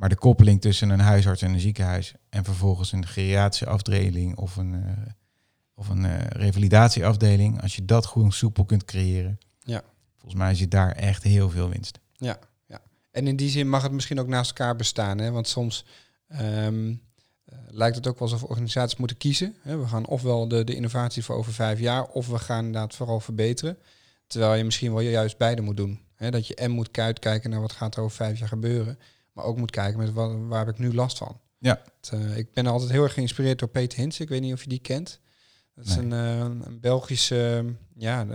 [0.03, 4.73] Maar de koppeling tussen een huisarts en een ziekenhuis en vervolgens een geriatrische of een,
[4.73, 4.83] uh,
[5.75, 9.83] of een uh, revalidatieafdeling, als je dat goed soepel kunt creëren, Ja.
[10.19, 11.99] volgens mij zit daar echt heel veel winst.
[12.17, 12.81] Ja, ja.
[13.11, 15.19] En in die zin mag het misschien ook naast elkaar bestaan.
[15.19, 15.31] Hè?
[15.31, 15.85] Want soms
[16.41, 19.57] um, uh, lijkt het ook wel alsof organisaties moeten kiezen.
[19.61, 19.79] Hè?
[19.79, 23.21] We gaan ofwel de, de innovatie voor over vijf jaar, of we gaan inderdaad vooral
[23.21, 23.79] verbeteren.
[24.27, 26.01] Terwijl je misschien wel juist beide moet doen.
[26.15, 26.31] Hè?
[26.31, 28.99] Dat je en moet uitkijken naar wat gaat er over vijf jaar gebeuren.
[29.33, 31.41] Maar ook moet kijken met wat, waar heb ik nu last van.
[31.59, 31.83] Ja.
[32.01, 34.21] Het, uh, ik ben altijd heel erg geïnspireerd door Peter Hins.
[34.21, 35.21] Ik weet niet of je die kent.
[35.75, 36.05] Dat is Nee.
[36.05, 38.27] een, uh, een Belgische uh, ja,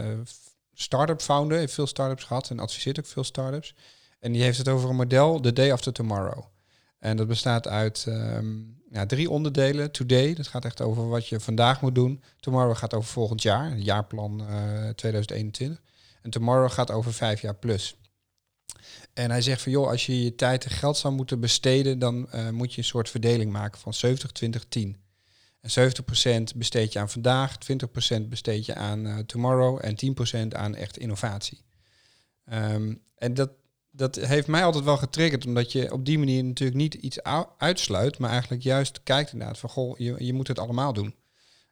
[0.73, 1.57] start-up founder.
[1.57, 3.75] Heeft veel start-ups gehad en adviseert ook veel start-ups.
[4.19, 6.43] En die heeft het over een model, The Day After Tomorrow.
[6.99, 9.91] En dat bestaat uit um, ja, drie onderdelen.
[9.91, 12.23] Today, dat gaat echt over wat je vandaag moet doen.
[12.39, 15.81] Tomorrow gaat over volgend jaar, jaarplan uh, 2021.
[16.21, 17.97] En Tomorrow gaat over vijf jaar plus.
[19.17, 22.27] En hij zegt van joh, als je je tijd en geld zou moeten besteden, dan
[22.36, 24.97] uh, moet je een soort verdeling maken van 70, 20, 10.
[25.62, 25.91] En
[26.51, 27.58] 70% besteed je aan vandaag,
[28.17, 29.95] 20% besteed je aan uh, tomorrow en
[30.45, 31.62] 10% aan echt innovatie.
[32.53, 33.51] Um, en dat,
[33.91, 37.23] dat heeft mij altijd wel getriggerd, omdat je op die manier natuurlijk niet iets
[37.58, 41.15] uitsluit, maar eigenlijk juist kijkt inderdaad van goh, je, je moet het allemaal doen.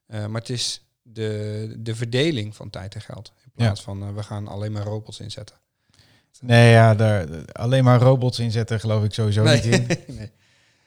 [0.07, 3.33] Uh, maar het is de, de verdeling van tijd en geld.
[3.43, 3.85] In plaats ja.
[3.85, 5.63] van we gaan alleen maar robots inzetten.
[6.41, 9.55] Nee, ja, daar, alleen maar robots inzetten geloof ik sowieso nee.
[9.55, 9.87] niet in.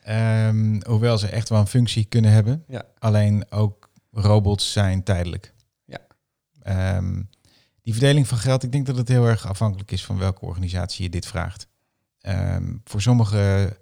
[0.05, 0.47] nee.
[0.47, 2.65] um, hoewel ze echt wel een functie kunnen hebben.
[2.69, 2.85] Ja.
[2.99, 5.53] Alleen ook robots zijn tijdelijk.
[5.85, 6.97] Ja.
[6.97, 7.29] Um,
[7.83, 11.05] die verdeling van geld, ik denk dat het heel erg afhankelijk is van welke organisatie
[11.05, 11.67] je dit vraagt.
[12.21, 13.77] Um, voor sommige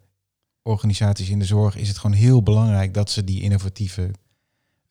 [0.62, 4.10] organisaties in de zorg is het gewoon heel belangrijk dat ze die innovatieve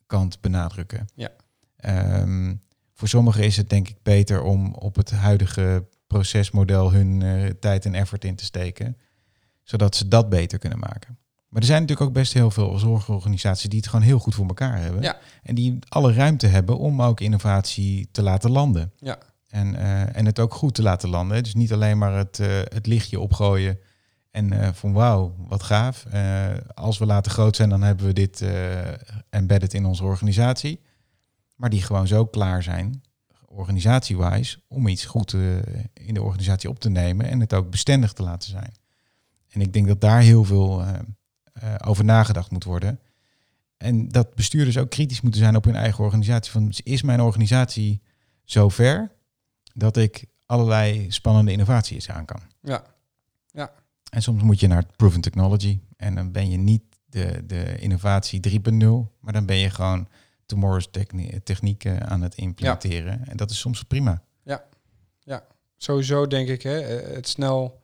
[0.06, 1.08] kant benadrukken.
[1.16, 1.32] Ja.
[2.94, 7.86] Voor sommigen is het denk ik beter om op het huidige procesmodel hun uh, tijd
[7.86, 8.98] en effort in te steken,
[9.64, 11.18] zodat ze dat beter kunnen maken.
[11.50, 14.48] Maar er zijn natuurlijk ook best heel veel zorgorganisaties die het gewoon heel goed voor
[14.48, 15.02] elkaar hebben.
[15.02, 15.18] Ja.
[15.44, 18.92] En die alle ruimte hebben om ook innovatie te laten landen.
[18.98, 19.18] Ja.
[19.50, 21.44] En, uh, en het ook goed te laten landen.
[21.44, 23.80] Dus niet alleen maar het, uh, het lichtje opgooien
[24.32, 26.06] en uh, van wauw, wat gaaf.
[26.74, 28.44] als we laten groot zijn, dan hebben we dit
[29.30, 30.80] embedded in onze organisatie.
[31.56, 33.04] Maar die gewoon zo klaar zijn,
[33.56, 35.34] organisatie-wise, om iets goed
[35.94, 38.74] in de organisatie op te nemen en het ook bestendig te laten zijn.
[39.50, 40.84] En ik denk dat daar heel veel
[41.64, 43.00] uh, over nagedacht moet worden.
[43.78, 46.52] En dat bestuurders ook kritisch moeten zijn op hun eigen organisatie.
[46.52, 48.02] Van, is mijn organisatie
[48.44, 49.12] zo ver
[49.74, 52.42] dat ik allerlei spannende innovaties aan kan?
[52.62, 52.84] Ja.
[53.52, 53.72] ja.
[54.10, 55.80] En soms moet je naar proven technology.
[55.98, 58.88] En dan ben je niet de, de innovatie 3.0,
[59.20, 60.08] maar dan ben je gewoon
[60.46, 63.20] tomorrow's technie technieken aan het implementeren.
[63.24, 63.32] Ja.
[63.32, 64.22] En dat is soms prima.
[64.44, 64.64] Ja,
[65.20, 65.44] ja.
[65.78, 66.80] sowieso denk ik, hè,
[67.14, 67.82] het snel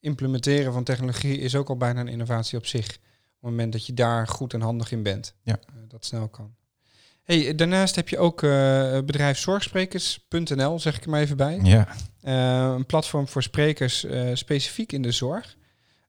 [0.00, 2.86] implementeren van technologie is ook al bijna een innovatie op zich.
[2.86, 5.34] Op het moment dat je daar goed en handig in bent.
[5.42, 5.58] Ja.
[5.66, 6.54] Eh, dat snel kan.
[7.24, 8.50] Hey, daarnaast heb je ook eh
[9.04, 11.60] bedrijf zorgsprekers.nl, zeg ik er maar even bij.
[11.62, 11.88] Ja,
[12.20, 15.56] Eh, een platform voor sprekers eh, specifiek in de zorg.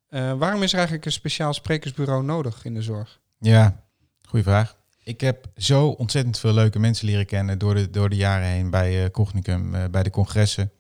[0.08, 3.20] Eh, waarom is er eigenlijk een speciaal sprekersbureau nodig in de zorg?
[3.40, 3.84] ja,
[4.22, 4.80] goede vraag.
[5.04, 8.70] Ik heb zo ontzettend veel leuke mensen leren kennen door de, door de jaren heen
[8.70, 10.72] bij eh Cognicum, eh, bij de congressen.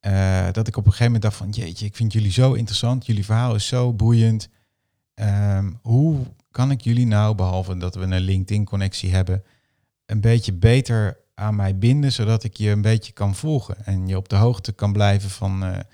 [0.00, 3.06] Eh, dat ik op een gegeven moment dacht van, jeetje, ik vind jullie zo interessant.
[3.06, 4.48] Jullie verhaal is zo boeiend.
[5.14, 6.18] Ehm, hoe
[6.50, 9.44] kan ik jullie nou, behalve dat we een LinkedIn-connectie hebben,
[10.06, 14.16] een beetje beter aan mij binden, zodat ik je een beetje kan volgen en je
[14.16, 15.84] op de hoogte kan blijven van,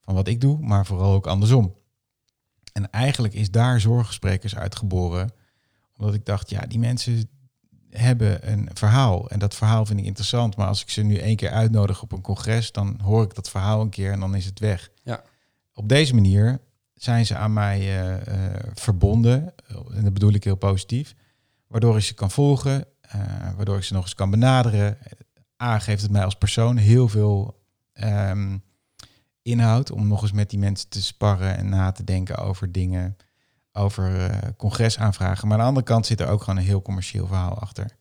[0.00, 1.74] van wat ik doe, maar vooral ook andersom.
[2.72, 5.32] En eigenlijk is daar zorgsprekers uitgeboren,
[6.02, 7.28] omdat ik dacht, ja, die mensen
[7.90, 11.36] hebben een verhaal en dat verhaal vind ik interessant, maar als ik ze nu één
[11.36, 14.44] keer uitnodig op een congres, dan hoor ik dat verhaal een keer en dan is
[14.44, 14.90] het weg.
[15.02, 15.22] Ja.
[15.74, 16.60] Op deze manier
[16.94, 19.54] zijn ze aan mij eh, eh, verbonden,
[19.94, 21.14] en dat bedoel ik heel positief,
[21.66, 23.20] waardoor ik ze kan volgen, eh,
[23.56, 24.98] waardoor ik ze nog eens kan benaderen.
[25.62, 27.60] A, geeft het mij als persoon heel veel
[27.92, 28.58] ehm,
[29.42, 33.16] inhoud om nog eens met die mensen te sparren en na te denken over dingen,
[33.72, 35.48] over eh, congresaanvragen.
[35.48, 37.96] Maar aan de andere kant zit er ook gewoon een heel commercieel verhaal achter.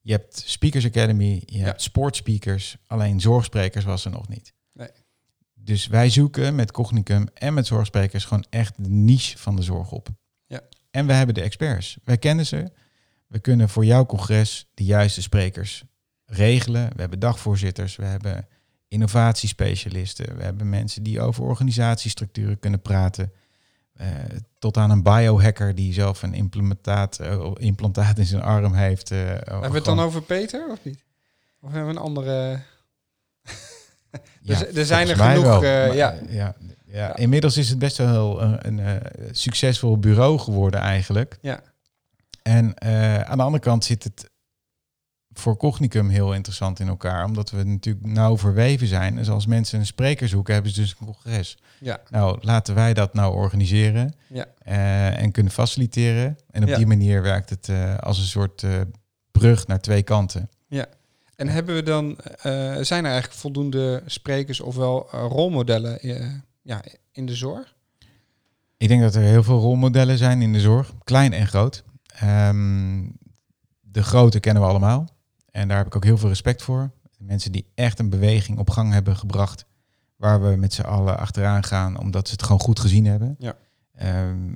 [0.00, 4.52] Je hebt Speakers Academy, je hebt sportspeakers, alleen zorgsprekers was er nog niet.
[4.72, 4.90] Nee.
[5.54, 9.90] Dus wij zoeken met Cognicum en met zorgsprekers gewoon echt de niche van de zorg
[9.90, 10.08] op.
[10.46, 10.60] Ja.
[10.90, 11.98] En we hebben de experts.
[12.04, 12.72] Wij kennen ze.
[13.26, 15.84] We kunnen voor jouw congres de juiste sprekers
[16.24, 16.90] regelen.
[16.94, 18.48] We hebben dagvoorzitters, we hebben
[18.88, 23.32] innovatiespecialisten, we hebben mensen die over organisatiestructuren kunnen praten.
[23.96, 24.06] Eh,
[24.58, 29.10] tot aan een biohacker die zelf een implantaat, eh, implantaat in zijn arm heeft.
[29.10, 31.02] eh, Hebben we het dan over Peter of niet?
[31.60, 32.60] Of hebben we een andere...
[34.46, 36.14] er- er zijn er genoeg, Maar, ja.
[36.28, 36.54] ja,
[36.86, 37.16] ja.
[37.16, 39.00] Inmiddels is het best wel een, een
[39.32, 41.38] succesvol bureau geworden eigenlijk.
[41.40, 41.60] Ja.
[42.42, 42.82] En
[43.26, 44.30] aan de andere kant zit het
[45.40, 49.16] voor Cognicum heel interessant in elkaar, omdat we natuurlijk nauw verweven zijn.
[49.16, 51.58] Dus als mensen een spreker zoeken, hebben ze dus een congres.
[51.80, 52.00] Ja.
[52.10, 54.46] Nou, laten wij dat nou organiseren Ja.
[54.58, 56.38] eh, en kunnen faciliteren.
[56.50, 56.76] En op Ja.
[56.76, 58.80] die manier werkt het eh, als een soort eh,
[59.32, 60.48] brug naar twee kanten.
[61.36, 62.16] En hebben we dan,
[62.84, 65.98] zijn er eigenlijk voldoende sprekers ofwel rolmodellen
[66.62, 67.74] ja, in de zorg?
[68.76, 71.84] Ik denk dat er heel veel rolmodellen zijn in de zorg, klein en groot.
[72.06, 73.04] Ehm,
[73.80, 75.08] de grote kennen we allemaal.
[75.56, 76.90] En daar heb ik ook heel veel respect voor.
[77.18, 79.66] Mensen die echt een beweging op gang hebben gebracht.
[80.16, 83.34] Waar we met z'n allen achteraan gaan, omdat ze het gewoon goed gezien hebben.
[83.38, 83.56] Ja.
[83.94, 84.52] Ehm,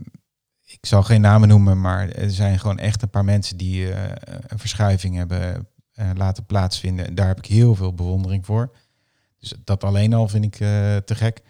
[0.64, 4.12] ik zal geen namen noemen, maar er zijn gewoon echt een paar mensen die eh,
[4.46, 7.06] een verschuiving hebben eh, laten plaatsvinden.
[7.06, 8.76] En daar heb ik heel veel bewondering voor.
[9.38, 11.42] Dus dat alleen al vind ik eh, te gek.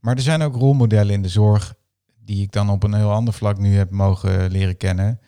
[0.00, 1.74] Maar er zijn ook rolmodellen in de zorg
[2.18, 5.20] die ik dan op een heel ander vlak nu heb mogen leren kennen,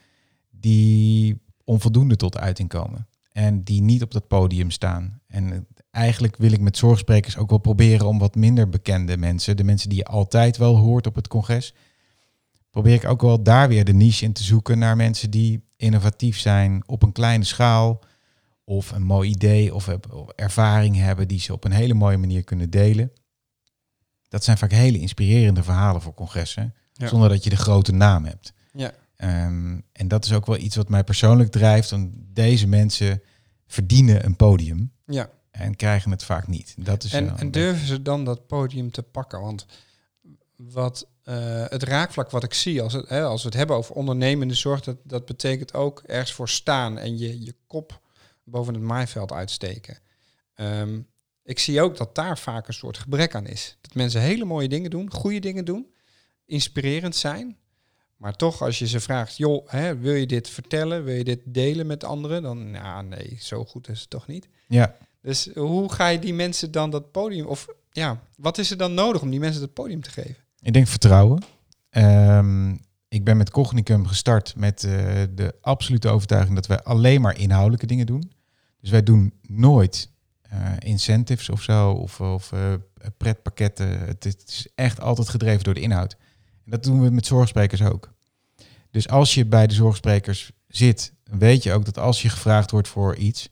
[0.51, 3.07] die onvoldoende tot uiting komen.
[3.33, 5.21] En die niet op dat podium staan.
[5.27, 5.59] En eh,
[5.90, 9.88] eigenlijk wil ik met zorgsprekers ook wel proberen om wat minder bekende mensen, de mensen
[9.88, 11.75] die je altijd wel hoort op het congres,
[12.71, 16.38] probeer ik ook wel daar weer de niche in te zoeken naar mensen die innovatief
[16.38, 18.01] zijn op een kleine schaal.
[18.64, 19.88] Of een mooi idee of,
[20.35, 23.12] ervaring hebben die ze op een hele mooie manier kunnen delen.
[24.29, 26.75] Dat zijn vaak hele inspirerende verhalen voor congressen.
[26.92, 27.07] Ja.
[27.07, 28.53] Zonder dat je de grote naam hebt.
[28.73, 28.92] Ja.
[29.23, 31.91] Ehm, en dat is ook wel iets wat mij persoonlijk drijft.
[31.91, 33.23] Want deze mensen
[33.67, 35.31] verdienen een podium Ja.
[35.51, 36.75] en krijgen het vaak niet.
[36.79, 39.41] Dat is En, durven ze dan dat podium te pakken?
[39.41, 39.67] Want
[40.57, 43.95] wat, eh, het raakvlak wat ik zie, als, het, hè, als we het hebben over
[43.95, 48.01] ondernemende zorg, dat, dat betekent ook ergens voor staan en je, je kop
[48.45, 49.99] boven het maaiveld uitsteken.
[50.55, 51.01] Ehm,
[51.43, 53.79] ik zie ook dat daar vaak een soort gebrek aan is.
[53.81, 55.95] Dat mensen hele mooie dingen doen, goede dingen doen,
[56.45, 57.57] inspirerend zijn.
[58.23, 61.05] Maar toch, als je ze vraagt, joh, hè, wil je dit vertellen?
[61.05, 62.43] Wil je dit delen met anderen?
[62.43, 64.49] Dan, ja, nee, zo goed is het toch niet.
[64.67, 67.47] Ja, Dus hoe ga je die mensen dan dat podium...
[67.47, 70.37] Of ja, wat is er dan nodig om die mensen dat podium te geven?
[70.61, 71.43] ik denk vertrouwen.
[71.91, 72.71] Ehm,
[73.09, 74.93] ik ben met Cognicum gestart met eh,
[75.35, 78.33] de absolute overtuiging dat wij alleen maar inhoudelijke dingen doen.
[78.81, 80.11] Dus wij doen nooit
[80.43, 82.75] eh, incentives of zo, of, of eh,
[83.17, 83.99] pretpakketten.
[83.99, 86.17] Het, het is echt altijd gedreven door de inhoud.
[86.65, 88.12] En dat doen we met zorgsprekers ook.
[88.92, 92.88] Dus als je bij de zorgsprekers zit, weet je ook dat als je gevraagd wordt
[92.88, 93.50] voor iets,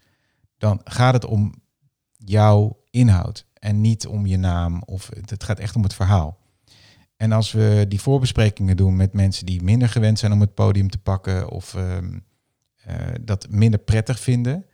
[0.59, 1.55] dan gaat het om
[2.17, 4.83] jouw inhoud en niet om je naam.
[4.85, 6.39] Of het gaat echt om het verhaal.
[7.17, 10.91] En als we die voorbesprekingen doen met mensen die minder gewend zijn om het podium
[10.91, 12.19] te pakken of ehm,
[12.77, 14.67] eh, dat minder prettig vinden,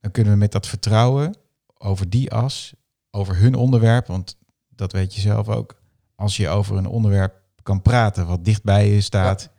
[0.00, 1.36] dan kunnen we met dat vertrouwen
[1.78, 2.74] over die as,
[3.10, 4.36] over hun onderwerp, want
[4.68, 5.80] dat weet je zelf ook,
[6.14, 9.51] als je over een onderwerp kan praten wat dichtbij je staat,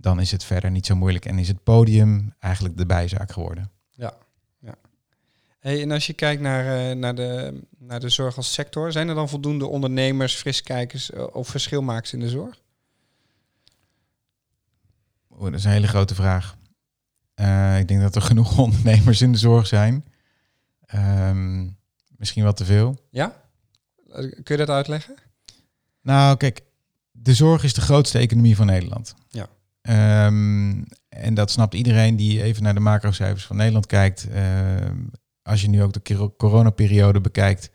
[0.00, 1.24] dan is het verder niet zo moeilijk.
[1.24, 3.70] En is het podium eigenlijk de bijzaak geworden.
[5.66, 9.08] Hey, en als je kijkt naar, eh, naar, de, naar de zorg als sector, zijn
[9.08, 12.60] er dan voldoende ondernemers, friskijkers eh, of verschilmakers in de zorg?
[15.30, 16.56] Oeh, dat is een hele grote vraag.
[17.34, 20.04] Eh, ik denk dat er genoeg ondernemers in de zorg zijn.
[20.86, 21.68] Ehm,
[22.16, 22.98] misschien wel te veel.
[23.10, 23.42] Ja?
[24.16, 25.14] Kun je dat uitleggen?
[26.00, 26.62] Nou, kijk,
[27.12, 29.14] de zorg is de grootste economie van Nederland.
[29.28, 29.48] Ja.
[29.86, 34.28] Ehm, en dat snapt iedereen die even naar de macrocijfers van Nederland kijkt.
[34.30, 34.98] Ehm,
[35.42, 37.70] als je nu ook de coro- coronaperiode bekijkt,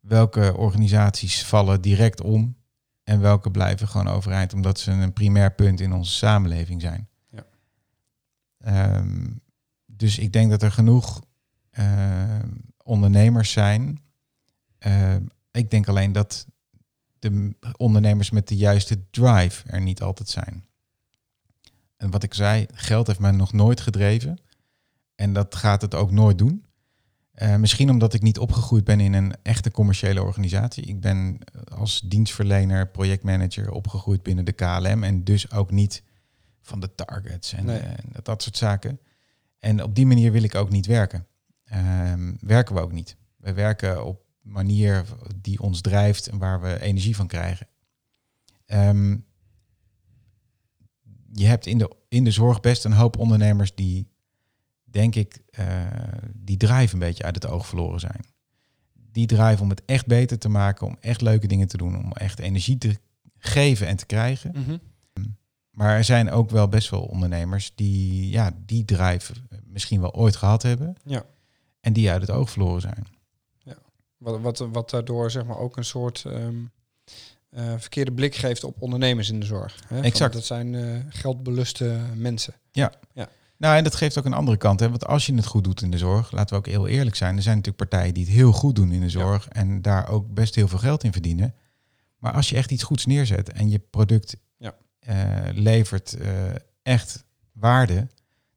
[0.00, 2.56] welke organisaties vallen direct om
[3.04, 7.08] en welke blijven gewoon overeind omdat ze een primair punt in onze samenleving zijn.
[7.30, 7.46] Ja.
[8.58, 9.26] Ehm,
[9.86, 11.22] dus ik denk dat er genoeg
[12.82, 14.02] ondernemers zijn.
[15.50, 16.46] Ik denk alleen dat
[17.18, 20.67] de ondernemers met de juiste drive er niet altijd zijn.
[21.98, 24.38] En wat ik zei, geld heeft mij nog nooit gedreven.
[25.14, 26.64] En dat gaat het ook nooit doen.
[27.32, 30.84] Eh, misschien omdat ik niet opgegroeid ben in een echte commerciële organisatie.
[30.84, 31.38] Ik ben
[31.74, 35.02] als dienstverlener, projectmanager opgegroeid binnen de KLM.
[35.04, 36.02] En dus ook niet
[36.60, 37.78] van de targets en, Nee.
[37.78, 39.00] eh, dat, dat soort zaken.
[39.58, 41.26] En op die manier wil ik ook niet werken.
[41.64, 43.16] Ehm, werken we ook niet.
[43.36, 45.04] We werken op manier
[45.36, 47.66] die ons drijft en waar we energie van krijgen.
[48.66, 49.16] Ehm,
[51.32, 54.06] je hebt in de, in de zorg best een hoop ondernemers die,
[54.84, 55.66] denk ik, eh,
[56.34, 58.24] die drive een beetje uit het oog verloren zijn.
[59.12, 62.12] Die drive om het echt beter te maken, om echt leuke dingen te doen, om
[62.12, 62.98] echt energie te
[63.38, 64.80] geven en te krijgen.
[65.70, 69.32] Maar er zijn ook wel best wel ondernemers die ja, die drive
[69.64, 70.96] misschien wel ooit gehad hebben.
[71.04, 71.24] Ja.
[71.80, 73.06] En die uit het oog verloren zijn.
[74.18, 76.64] Wat, wat, wat daardoor zeg maar ook een soort ehm,
[77.50, 79.74] eh, verkeerde blik geeft op ondernemers in de zorg.
[79.86, 79.94] Hè?
[79.96, 80.32] Van, Exact.
[80.32, 82.54] Dat zijn eh, geldbeluste mensen.
[83.56, 84.80] Nou, en dat geeft ook een andere kant.
[84.80, 84.88] Hè?
[84.90, 87.36] Want als je het goed doet in de zorg, laten we ook heel eerlijk zijn.
[87.36, 90.34] Er zijn natuurlijk partijen die het heel goed doen in de zorg en daar ook
[90.34, 91.54] best heel veel geld in verdienen.
[92.18, 94.74] Maar als je echt iets goeds neerzet en je product Ja.
[94.98, 95.16] eh,
[95.52, 96.16] levert
[96.82, 98.08] echt waarde,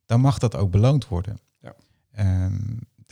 [0.06, 1.40] dan mag dat ook beloond worden.
[1.62, 1.76] Ja.
[2.12, 2.54] Ehm,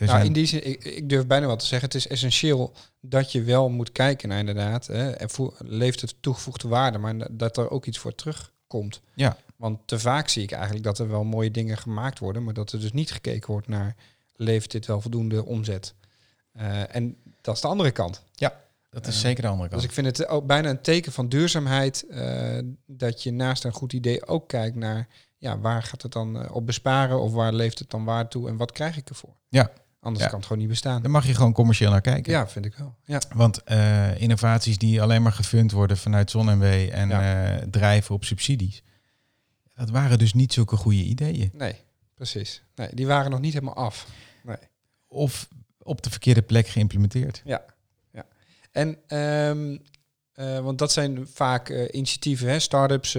[0.06, 2.72] Nou, zijn- in die zin, ik, ik durf bijna wel te zeggen, het is essentieel
[3.00, 7.36] dat je wel moet kijken naar inderdaad, hè, en voe- leeft het toegevoegde waarde, maar
[7.36, 9.00] dat er ook iets voor terugkomt.
[9.14, 9.36] Ja.
[9.56, 12.72] Want te vaak zie ik eigenlijk dat er wel mooie dingen gemaakt worden, maar dat
[12.72, 13.96] er dus niet gekeken wordt naar,
[14.36, 15.94] levert dit wel voldoende omzet?
[16.52, 18.22] Eh, en dat is de andere kant.
[18.90, 19.80] dat is eh, zeker de andere kant.
[19.80, 23.72] Dus ik vind het ook bijna een teken van duurzaamheid eh, dat je naast een
[23.72, 25.08] goed idee ook kijkt naar,
[25.38, 28.56] ja, waar gaat het dan op besparen of waar leeft het dan waar toe en
[28.56, 29.34] wat krijg ik ervoor?
[29.48, 29.70] Ja.
[30.00, 30.28] Anders Ja.
[30.30, 31.02] kan het gewoon niet bestaan.
[31.02, 32.32] Daar mag je gewoon commercieel naar kijken.
[32.32, 32.94] Ja, vind ik wel.
[33.04, 33.20] Ja.
[33.34, 37.56] Want eh, innovaties die alleen maar gefund worden vanuit ZonMW en Ja.
[37.58, 38.82] eh, drijven op subsidies,
[39.74, 41.50] dat waren dus niet zulke goede ideeën.
[41.52, 41.74] Nee,
[42.14, 42.62] precies.
[42.74, 44.06] Nee, die waren nog niet helemaal af.
[45.06, 47.42] Of op de verkeerde plek geïmplementeerd.
[48.70, 49.76] En, ehm,
[50.32, 53.16] eh, want dat zijn vaak initiatieven, hè, start-ups,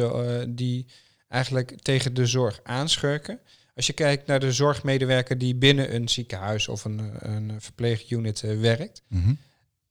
[0.48, 0.86] die
[1.28, 3.40] eigenlijk tegen de zorg aanschurken.
[3.76, 8.60] Als je kijkt naar de zorgmedewerker die binnen een ziekenhuis of een, een verpleegunit eh,
[8.60, 9.34] werkt, Mhm.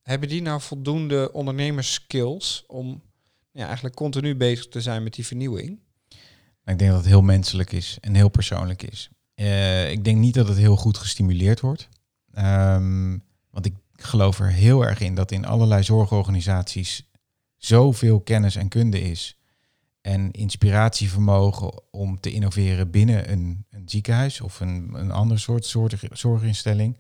[0.03, 3.03] hebben die nou voldoende ondernemerskills om
[3.53, 5.79] ja, eigenlijk continu bezig te zijn met die vernieuwing?
[6.65, 9.09] Ik denk dat het heel menselijk is en heel persoonlijk is.
[9.35, 11.89] Eh, ik denk niet dat het heel goed gestimuleerd wordt.
[12.33, 13.19] Ehm,
[13.51, 17.09] want ik geloof er heel erg in dat in allerlei zorgorganisaties
[17.57, 19.37] zoveel kennis en kunde is.
[20.01, 25.95] En inspiratievermogen om te innoveren binnen een, een ziekenhuis of een, een ander soort, soort
[26.13, 26.99] zorginstelling.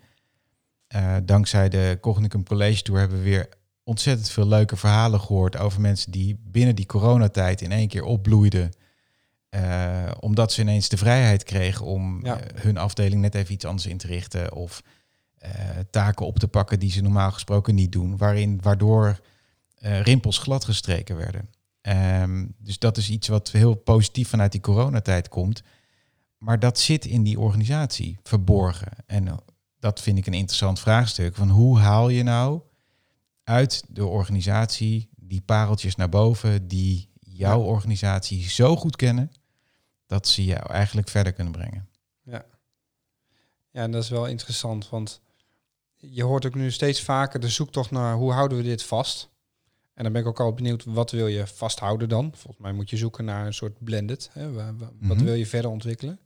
[0.86, 3.48] Eh, dankzij de Cognicum College Tour hebben we weer
[3.84, 8.70] ontzettend veel leuke verhalen gehoord over mensen die binnen die coronatijd in één keer opbloeiden.
[9.48, 12.40] Eh, omdat ze ineens de vrijheid kregen om Ja.
[12.40, 14.52] eh, hun afdeling net even iets anders in te richten.
[14.54, 14.82] Of
[15.90, 18.16] taken op te pakken die ze normaal gesproken niet doen.
[18.16, 19.20] Waarin, waardoor
[19.80, 21.48] rimpels gladgestreken werden.
[21.80, 25.62] Ehm, dus dat is iets wat heel positief vanuit die coronatijd komt.
[26.38, 28.92] Maar dat zit in die organisatie verborgen.
[29.06, 29.36] En eh,
[29.78, 31.34] dat vind ik een interessant vraagstuk.
[31.34, 32.60] Van hoe haal je nou
[33.44, 37.66] uit de organisatie die pareltjes naar boven die jouw Ja.
[37.66, 39.30] organisatie zo goed kennen
[40.06, 41.88] dat ze jou eigenlijk verder kunnen brengen.
[43.72, 45.20] Ja, en dat is wel interessant, want
[45.96, 49.28] je hoort ook nu steeds vaker de zoektocht naar hoe houden we dit vast.
[50.00, 52.32] En dan ben ik ook al benieuwd, wat wil je vasthouden dan?
[52.34, 54.30] Volgens mij moet je zoeken naar een soort blended.
[54.32, 54.52] Hè?
[54.52, 55.24] Wa- wa- Wat Mhm.
[55.24, 56.18] wil je verder ontwikkelen?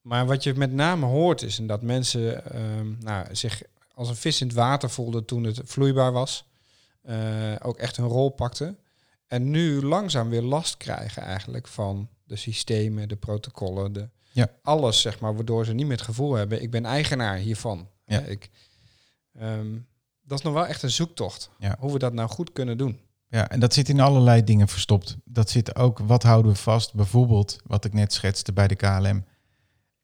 [0.00, 3.62] Maar wat je met name hoort is dat mensen ehm, nou, zich
[3.94, 6.48] als een vis in het water voelden toen het vloeibaar was.
[7.02, 8.78] eh, ook echt een rol pakten.
[9.26, 14.50] En nu langzaam weer last krijgen eigenlijk van de systemen, de protocollen, de, Ja.
[14.62, 17.88] alles zeg maar, waardoor ze niet meer het gevoel hebben, ik ben eigenaar hiervan.
[18.06, 18.20] Ja.
[18.20, 18.50] Ik,
[19.38, 19.66] ehm,
[20.30, 21.76] dat is nog wel echt een zoektocht, Ja.
[21.78, 22.98] hoe we dat nou goed kunnen doen.
[23.28, 25.16] Ja, en dat zit in allerlei dingen verstopt.
[25.24, 26.94] Dat zit ook, wat houden we vast?
[26.94, 29.24] Bijvoorbeeld, wat ik net schetste bij de KLM.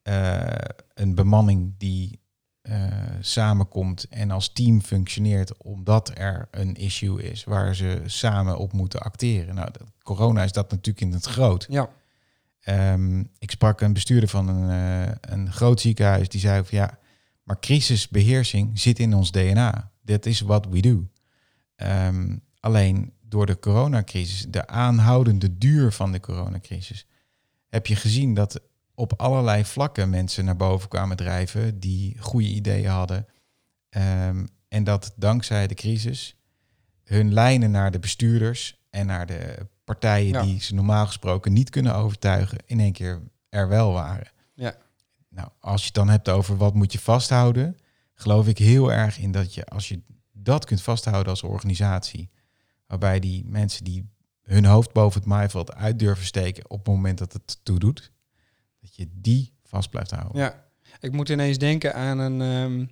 [0.02, 0.46] eh,
[0.94, 2.20] een bemanning die
[2.62, 2.82] eh,
[3.20, 9.00] samenkomt en als team functioneert omdat er een issue is waar ze samen op moeten
[9.00, 9.54] acteren.
[9.54, 11.66] Nou, dat- corona is dat natuurlijk in het groot.
[11.68, 11.88] Ja,
[12.60, 16.98] Ehm, ik sprak een bestuurder van een, eh, een groot ziekenhuis die zei van ja,
[17.42, 19.90] maar crisisbeheersing zit in ons DNA.
[20.06, 21.08] That is what we do.
[21.76, 27.06] Ehm, alleen door de coronacrisis, de aanhoudende duur van de coronacrisis,
[27.68, 28.60] heb je gezien dat
[28.94, 33.26] op allerlei vlakken mensen naar boven kwamen drijven die goede ideeën hadden.
[33.88, 36.36] Ehm, en dat dankzij de crisis
[37.04, 40.42] hun lijnen naar de bestuurders en naar de partijen Ja.
[40.42, 44.30] die ze normaal gesproken niet kunnen overtuigen, in één keer er wel waren.
[44.54, 44.76] Ja.
[45.28, 47.76] Nou, als je het dan hebt over wat moet je vasthouden,
[48.16, 50.00] geloof ik heel erg in dat je, als je
[50.32, 52.30] dat kunt vasthouden als organisatie,
[52.86, 54.08] waarbij die mensen die
[54.42, 58.12] hun hoofd boven het maaiveld uit durven steken op het moment dat het toe doet,
[58.80, 60.40] dat je die vast blijft houden.
[60.40, 60.64] ja.
[61.00, 62.40] Ik moet ineens denken aan een...
[62.40, 62.86] ehm,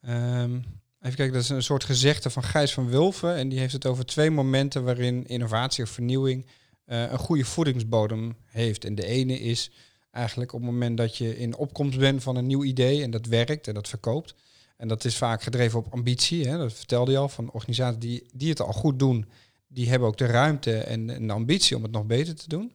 [0.00, 0.54] ehm,
[1.00, 3.34] even kijken, dat is een soort gezegde van Gijs van Wulven.
[3.36, 6.46] En die heeft het over twee momenten waarin innovatie of vernieuwing
[6.84, 8.84] eh, een goede voedingsbodem heeft.
[8.84, 9.70] En de ene is
[10.10, 13.26] eigenlijk op het moment dat je in opkomst bent van een nieuw idee en dat
[13.26, 14.34] werkt en dat verkoopt.
[14.76, 16.48] En dat is vaak gedreven op ambitie.
[16.48, 16.58] Hè?
[16.58, 19.28] Dat vertelde je al van organisaties die, die het al goed doen.
[19.68, 22.72] Die hebben ook de ruimte en, de ambitie om het nog beter te doen.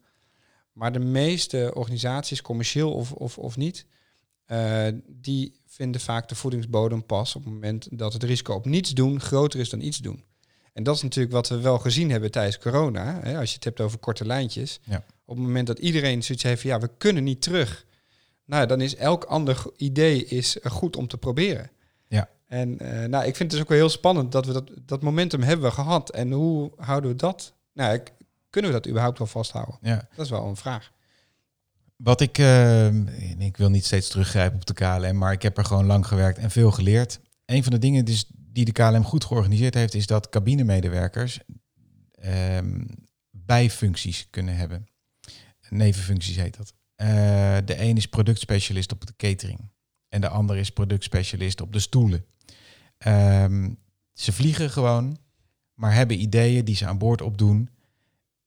[0.72, 3.86] Maar de meeste organisaties, commercieel of, of, of niet,
[4.46, 8.90] eh, die vinden vaak de voedingsbodem pas op het moment dat het risico op niets
[8.90, 10.24] doen groter is dan iets doen.
[10.74, 13.20] En dat is natuurlijk wat we wel gezien hebben tijdens corona.
[13.24, 14.80] Hè, als je het hebt over korte lijntjes.
[14.84, 15.06] Ja.
[15.26, 17.86] Op het moment dat iedereen zoiets heeft van ja, we kunnen niet terug.
[18.46, 21.72] Nou, dan is elk ander idee is eh, goed om te proberen.
[22.08, 22.30] Ja.
[22.48, 25.02] En eh, nou, ik vind het dus ook wel heel spannend dat we dat, dat
[25.02, 26.10] momentum hebben we gehad.
[26.10, 27.54] En hoe houden we dat?
[27.74, 28.14] Nou, ik-
[28.50, 29.78] kunnen we dat überhaupt wel vasthouden?
[29.82, 30.08] Ja.
[30.16, 30.92] Dat is wel een vraag.
[31.96, 35.58] Wat ik, eh, en ik wil niet steeds teruggrijpen op de KLM, maar ik heb
[35.58, 37.20] er gewoon lang gewerkt en veel geleerd.
[37.46, 41.40] Een van de dingen dus die de KLM goed georganiseerd heeft, is dat cabinemedewerkers
[42.12, 42.82] ehm,
[43.32, 44.88] bijfuncties kunnen hebben.
[45.76, 46.74] Nevenfuncties heet dat.
[46.96, 47.08] Eh,
[47.66, 49.60] de een is productspecialist op de catering
[50.10, 52.26] en de ander is productspecialist op de stoelen.
[52.98, 53.72] Ehm,
[54.14, 55.18] ze vliegen gewoon,
[55.74, 57.70] maar hebben ideeën die ze aan boord opdoen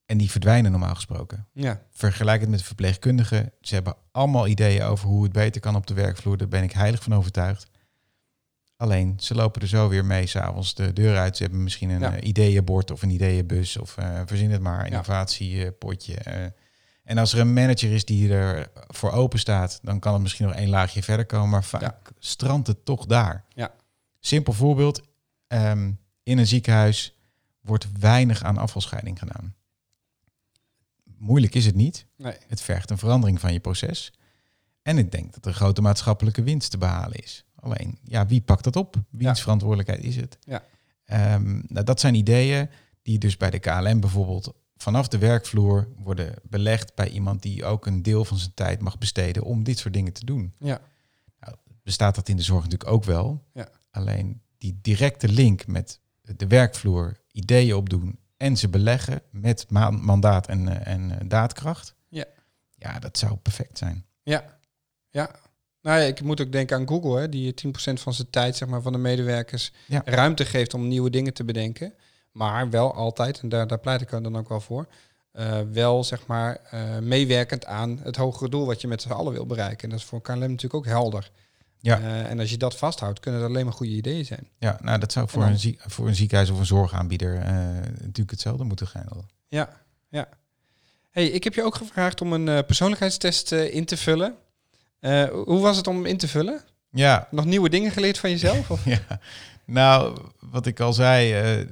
[0.07, 1.47] en die verdwijnen normaal gesproken.
[1.53, 3.53] Ja, Vergelijk het met verpleegkundigen.
[3.61, 6.37] Ze hebben allemaal ideeën over hoe het beter kan op de werkvloer.
[6.37, 7.66] Daar ben ik heilig van overtuigd.
[8.76, 11.37] Alleen, ze lopen er zo weer mee s'avonds de deur uit.
[11.37, 12.16] Ze hebben misschien een Ja.
[12.16, 16.14] eh, ideeënbord of een ideeënbus of eh, verzin het maar, innovatiepotje.
[17.09, 20.46] En als er een manager is die er voor open staat, dan kan het misschien
[20.46, 21.48] nog één laagje verder komen.
[21.50, 21.98] Maar vaak Ja.
[22.18, 23.44] strandt het toch daar.
[23.54, 23.74] Ja.
[24.20, 25.02] Simpel voorbeeld.
[25.46, 25.92] ehm,
[26.22, 27.18] in een ziekenhuis
[27.61, 29.54] wordt weinig aan afvalscheiding gedaan.
[31.18, 32.06] Moeilijk is het niet.
[32.16, 32.36] nee.
[32.46, 34.12] Het vergt een verandering van je proces.
[34.82, 37.44] En ik denk dat er grote maatschappelijke winst te behalen is.
[37.54, 38.96] Alleen, ja, wie pakt dat op?
[39.11, 39.42] Wiens Ja.
[39.42, 40.38] verantwoordelijkheid is het?
[40.40, 40.62] Ja.
[41.04, 42.70] Ehm, nou, dat zijn ideeën
[43.02, 47.87] die dus bij de KLM bijvoorbeeld vanaf de werkvloer worden belegd bij iemand die ook
[47.87, 50.55] een deel van zijn tijd mag besteden om dit soort dingen te doen.
[50.59, 50.81] Ja,
[51.83, 53.45] Bestaat dat in de zorg natuurlijk ook wel.
[53.53, 53.68] Ja.
[53.91, 60.47] Alleen die directe link met de werkvloer, ideeën opdoen en ze beleggen met ma- mandaat
[60.47, 61.95] en, eh, en eh, daadkracht.
[62.09, 62.24] Ja.
[62.76, 64.05] Ja, dat zou perfect zijn.
[64.22, 64.59] ja,
[65.11, 65.31] ja.
[65.83, 68.68] Nou ja, ik moet ook denken aan Google, hè, die 10% van zijn tijd zeg
[68.68, 70.03] maar, van de medewerkers Ja.
[70.05, 71.95] ruimte geeft om nieuwe dingen te bedenken.
[72.33, 74.87] Maar wel altijd, en daar, daar pleit ik dan ook wel voor,
[75.33, 79.33] eh, wel zeg maar eh, meewerkend aan het hogere doel wat je met z'n allen
[79.33, 79.83] wil bereiken.
[79.85, 81.31] En dat is voor KLM natuurlijk ook helder.
[81.81, 81.99] Ja.
[81.99, 84.49] Eh, en als je dat vasthoudt, kunnen dat alleen maar goede ideeën zijn.
[84.59, 87.35] Ja, nou dat zou voor, dan- een, voor een ziekenhuis of een zorgaanbieder
[88.01, 89.07] natuurlijk hetzelfde moeten gaan.
[89.49, 89.68] Ja,
[90.09, 90.29] ja.
[91.11, 94.35] Hey, ik heb je ook gevraagd om een persoonlijkheidstest in te vullen.
[95.45, 96.61] Hoe was het om hem in te vullen?
[96.91, 98.70] Ja, Nog nieuwe dingen geleerd van jezelf?
[98.70, 98.85] Of?
[98.97, 99.20] ja.
[99.64, 101.66] nou wat ik al zei,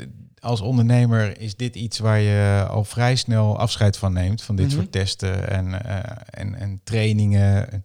[0.47, 4.43] als ondernemer is dit iets waar je al vrij snel afscheid van neemt.
[4.43, 4.75] Van dit Mhm.
[4.77, 7.73] soort testen en, eh, en, en trainingen.
[7.73, 7.83] En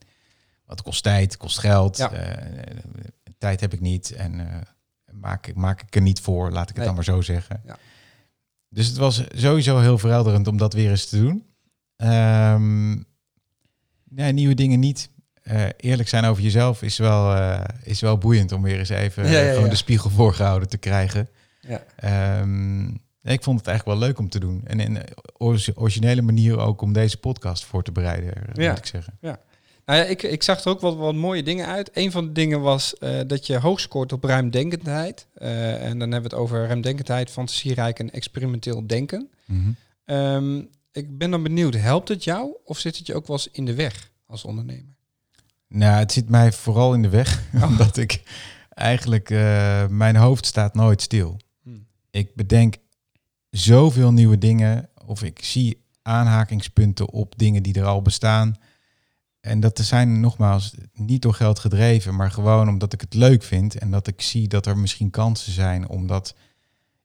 [0.65, 1.97] Wat kost tijd, kost geld.
[1.97, 2.11] Ja.
[2.11, 2.45] eh,
[3.37, 4.55] tijd heb ik niet en eh,
[5.13, 6.85] maak, ik- maak ik er niet voor, laat ik het Nee.
[6.85, 7.61] dan maar zo zeggen.
[7.65, 7.77] Ja.
[8.69, 11.45] Dus het was sowieso heel verhelderend om dat weer eens te doen.
[11.95, 12.91] Ehm,
[14.09, 15.09] nee, nieuwe dingen niet.
[15.77, 17.35] Eerlijk zijn over jezelf is wel,
[17.83, 21.29] is wel boeiend om weer eens even Ja, ja, gewoon de spiegel voorgehouden te krijgen.
[21.71, 21.83] Ja.
[21.95, 22.85] Ehm,
[23.23, 24.61] ik vond het eigenlijk wel leuk om te doen.
[24.63, 24.97] En in
[25.75, 28.69] originele manier ook om deze podcast voor te bereiden, Ja.
[28.69, 29.17] moet ik zeggen.
[29.85, 31.89] Nou ja, ik, ik zag er ook wat, wat mooie dingen uit.
[31.93, 35.27] Een van de dingen was eh, dat je hoog scoort op ruimdenkendheid.
[35.33, 39.29] Eh, en dan hebben we het over ruimdenkendheid, fantasierijk en experimenteel denken.
[39.45, 39.71] Mhm.
[40.05, 40.57] Ehm,
[40.91, 43.65] ik ben dan benieuwd, helpt het jou of zit het je ook wel eens in
[43.65, 44.95] de weg als ondernemer?
[45.67, 48.21] Nou, het zit mij vooral in de weg, omdat ik
[48.69, 51.39] eigenlijk, eh, mijn hoofd staat nooit stil.
[52.11, 52.75] Ik bedenk
[53.49, 58.55] zoveel nieuwe dingen, of ik zie aanhakingspunten op dingen die er al bestaan.
[59.39, 63.77] En dat zijn nogmaals niet door geld gedreven, maar gewoon omdat ik het leuk vind
[63.77, 66.35] en dat ik zie dat er misschien kansen zijn omdat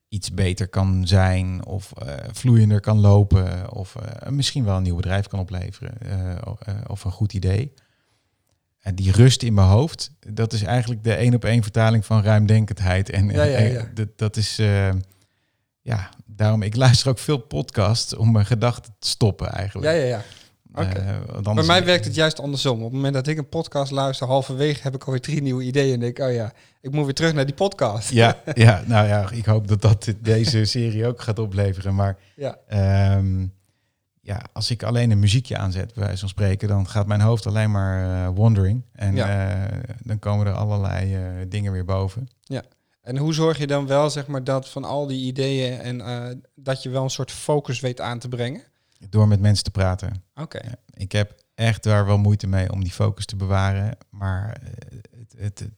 [0.09, 4.97] iets beter kan zijn of eh, vloeiender kan lopen of eh, misschien wel een nieuw
[4.97, 7.73] bedrijf kan opleveren eh, of een goed idee.
[8.87, 12.23] En die rust in mijn hoofd, dat is eigenlijk de één op één vertaling van
[12.23, 13.11] ruimdenkendheid.
[13.11, 13.89] En Ja, ja, ja.
[13.95, 14.89] dat, dat is, eh,
[15.81, 19.93] ja, daarom, ik luister ook veel podcasts om mijn gedachten te stoppen eigenlijk.
[19.93, 20.23] Ja, ja, ja.
[20.75, 22.77] Eh, want Bij anders- mij werkt het juist andersom.
[22.79, 25.95] Op het moment dat ik een podcast luister, halverwege heb ik alweer drie nieuwe ideeën.
[25.95, 28.11] En denk, oh ja, ik moet weer terug naar die podcast.
[28.11, 31.95] Ja, ja, nou ja, ik hoop dat dat deze serie ook gaat opleveren.
[31.95, 32.59] Maar Ja.
[32.69, 33.47] ehm,
[34.27, 37.47] ja, als ik alleen een muziekje aanzet, bij wijze van spreken, dan gaat mijn hoofd
[37.47, 38.85] alleen maar eh, wandering.
[38.93, 39.49] En Ja.
[39.69, 42.29] eh, dan komen er allerlei eh, dingen weer boven.
[43.03, 46.83] En hoe zorg je dan wel, zeg maar, dat van al die ideeën en dat
[46.83, 48.63] je wel een soort focus weet aan te brengen?
[49.09, 50.25] Door met mensen te praten.
[50.35, 50.59] Oké.
[50.65, 53.97] Ja, ik heb echt daar wel moeite mee om die focus te bewaren.
[54.11, 54.61] Maar
[55.17, 55.69] het, het,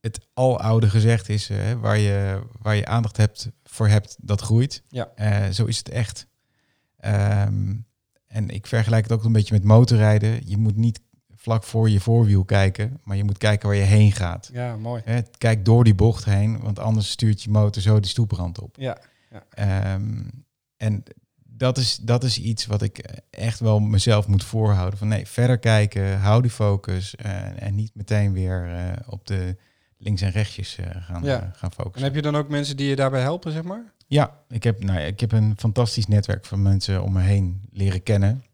[0.00, 1.50] het, aloude gezegd is,
[1.80, 4.82] waar, je, waar je aandacht hebt, voor hebt, dat groeit.
[4.88, 5.52] Ja.
[5.52, 6.26] Zo is het echt.
[7.04, 7.74] Ehm,
[8.26, 10.40] en ik vergelijk het ook een beetje met motorrijden.
[10.48, 11.00] Je moet niet
[11.36, 14.50] vlak voor je voorwiel kijken, maar je moet kijken waar je heen gaat.
[14.52, 15.02] Ja, mooi.
[15.04, 18.76] Hè, kijk door die bocht heen, want anders stuurt je motor zo die stoeprand op.
[18.78, 18.98] Ja.
[19.50, 20.22] Ehm,
[20.76, 21.02] en
[21.44, 22.98] dat is, dat is iets wat ik
[23.30, 24.98] echt wel mezelf moet voorhouden.
[24.98, 29.56] Van nee, verder kijken, hou die focus eh, en niet meteen weer eh, op de
[29.98, 31.38] links en rechtjes eh, gaan, Ja.
[31.38, 32.02] gaan En focussen.
[32.02, 33.92] heb je dan ook mensen die je daarbij helpen, zeg maar?
[34.14, 38.02] Ja, ik heb, nou ik heb een fantastisch netwerk van mensen om me heen leren
[38.02, 38.44] kennen.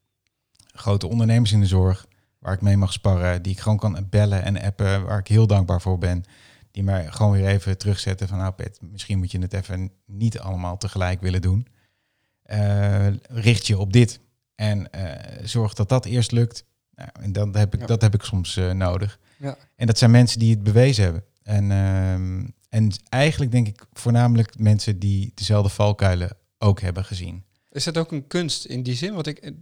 [0.73, 2.07] Grote ondernemers in de zorg,
[2.39, 5.47] waar ik mee mag sparren, die ik gewoon kan bellen en appen, waar ik heel
[5.47, 6.25] dankbaar voor ben.
[6.71, 10.39] Die mij gewoon weer even terugzetten van, nou Pet, misschien moet je het even niet
[10.39, 11.67] allemaal tegelijk willen doen.
[12.43, 14.21] Eh, richt je op dit
[14.55, 16.65] en eh, zorg dat dat eerst lukt.
[16.95, 17.87] Nou, en dan heb ik, Ja.
[17.87, 19.19] dat heb ik soms eh, nodig.
[19.37, 19.57] Ja.
[19.77, 21.25] En dat zijn mensen die het bewezen hebben.
[21.43, 27.45] En, ehm, en eigenlijk denk ik voornamelijk mensen die dezelfde valkuilen ook hebben gezien.
[27.71, 29.14] Is dat ook een kunst in die zin?
[29.14, 29.55] Want ik, ik,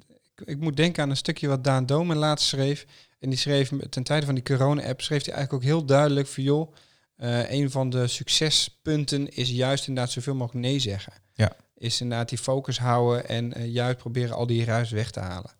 [0.45, 2.87] ik moet denken aan een stukje wat Daan Domen laatst schreef.
[3.19, 6.45] En die schreef ten tijde van die corona-app, schreef hij eigenlijk ook heel duidelijk voor
[6.45, 6.75] joh,
[7.17, 11.13] eh, een van de succespunten is juist inderdaad zoveel mogelijk nee zeggen.
[11.35, 11.57] Ja.
[11.75, 15.51] Is inderdaad die focus houden en eh, juist proberen al die ruis weg te halen.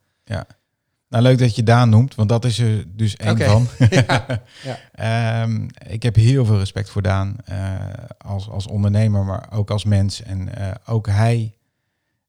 [1.09, 3.67] Nou, leuk dat je Daan noemt, want dat is er dus één van.
[3.91, 4.79] Ja, ja.
[4.93, 7.77] Ehm, ik heb heel veel respect voor Daan eh,
[8.19, 10.23] als, als ondernemer, maar ook als mens.
[10.23, 11.57] En eh, ook hij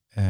[0.07, 0.23] eh,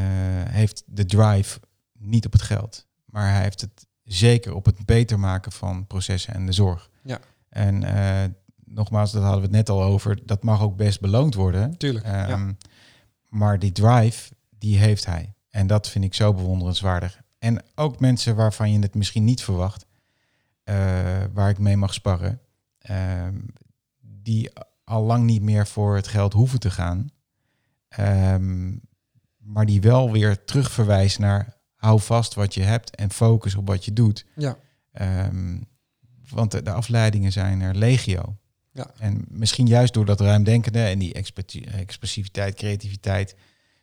[0.50, 1.60] heeft de drive
[2.00, 6.34] niet op het geld, maar hij heeft het zeker op het beter maken van processen
[6.34, 6.90] en de zorg.
[7.04, 7.20] Ja.
[7.50, 7.84] En
[8.66, 11.78] nogmaals, dat hadden we het net al over, dat mag ook best beloond worden.
[11.78, 12.06] Tuurlijk.
[12.06, 12.28] ja.
[12.28, 12.52] Ehm,
[13.30, 15.34] Maar die drive, die heeft hij.
[15.50, 17.22] En dat vind ik zo bewonderenswaardig.
[17.40, 19.86] En ook mensen waarvan je het misschien niet verwacht,
[20.64, 20.76] eh,
[21.34, 22.42] waar ik mee mag sparren,
[22.80, 23.36] ehm,
[24.02, 24.52] die
[24.84, 27.10] al lang niet meer voor het geld hoeven te gaan,
[27.88, 28.76] ehm,
[29.38, 33.86] maar die wel weer terugverwijzen naar hou vast wat je hebt en focus op wat
[33.86, 34.26] je doet.
[34.36, 34.58] Ja.
[34.92, 35.58] Ehm,
[36.30, 38.38] want de, de afleidingen zijn er legio.
[38.72, 38.92] Ja.
[38.98, 43.36] En misschien juist door dat ruimdenkende en die expressi- expressiviteit, creativiteit,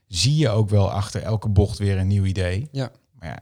[0.07, 2.69] zie je ook wel achter elke bocht weer een nieuw idee.
[2.73, 2.91] Ja.
[3.19, 3.39] Maar ja,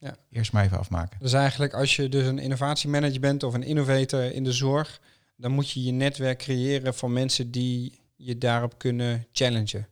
[0.00, 0.16] Ja.
[0.30, 1.18] eerst maar even afmaken.
[1.20, 5.00] Dus eigenlijk als je dus een innovatiemanager bent of een innovator in de zorg,
[5.36, 9.86] dan moet je je netwerk creëren van mensen die je daarop kunnen challengen.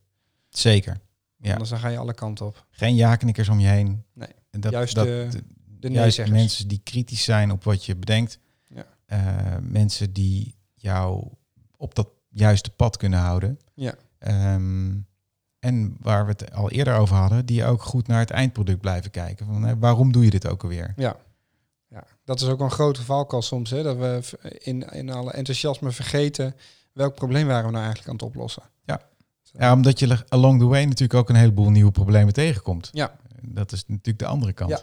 [0.49, 0.97] Zeker.
[1.37, 1.53] Ja.
[1.53, 2.67] Anders dan ga je alle kanten op.
[2.71, 4.03] Geen ja-knikkers om je heen.
[4.13, 4.29] Nee.
[4.51, 5.43] En dat, Juist dat, de-
[5.81, 8.39] De juist mensen die kritisch zijn op wat je bedenkt.
[8.69, 8.87] Ja.
[9.07, 11.29] Eh, mensen die jou
[11.77, 13.59] op dat juiste pad kunnen houden.
[13.75, 13.95] Ja.
[14.19, 14.95] Ehm,
[15.67, 19.11] en waar we het al eerder over hadden, die ook goed naar het eindproduct blijven
[19.11, 19.47] kijken.
[19.47, 20.93] Van, hè, waarom doe je dit ook alweer?
[20.97, 21.17] Ja.
[21.89, 23.71] ja, dat is ook een grote valkuil soms.
[23.71, 23.83] Hè?
[23.83, 26.55] Dat we in, in alle enthousiasme vergeten
[26.93, 28.63] welk probleem waren we nou eigenlijk aan het oplossen.
[29.59, 32.89] Ja, omdat je along the way natuurlijk ook een heleboel nieuwe problemen tegenkomt.
[32.93, 33.17] Ja.
[33.43, 34.71] Dat is natuurlijk de andere kant.
[34.71, 34.83] Ja.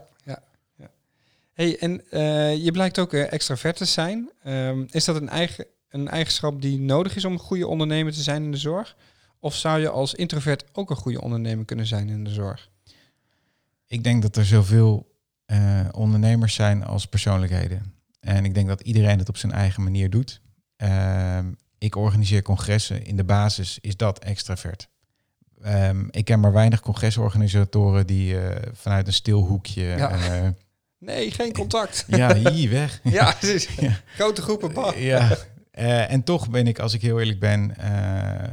[1.53, 4.29] Hey, en eh, je blijkt ook eh, extravert te zijn.
[4.43, 8.21] Ehm, is dat een eigen een eigenschap die nodig is om een goede ondernemer te
[8.21, 8.95] zijn in de zorg?
[9.43, 12.69] Of zou je als introvert ook een goede ondernemer kunnen zijn in de zorg?
[13.87, 15.15] Ik denk dat er zoveel
[15.47, 17.93] uh, ondernemers zijn als persoonlijkheden.
[18.19, 20.41] En ik denk dat iedereen het op zijn eigen manier doet.
[20.75, 23.05] Ehm, ik organiseer congressen.
[23.05, 24.89] In de basis is dat extravert.
[25.65, 29.83] Um, ik ken maar weinig congresorganisatoren die uh, vanuit een stil hoekje.
[29.83, 30.41] Ja.
[30.43, 30.49] Uh,
[30.97, 32.05] nee, geen contact.
[32.07, 32.99] ja, hier weg.
[33.03, 33.35] ja,
[33.79, 34.73] ja, grote groepen.
[34.73, 34.97] Bah.
[34.97, 35.37] ja.
[35.79, 37.75] Uh, en toch ben ik, als ik heel eerlijk ben,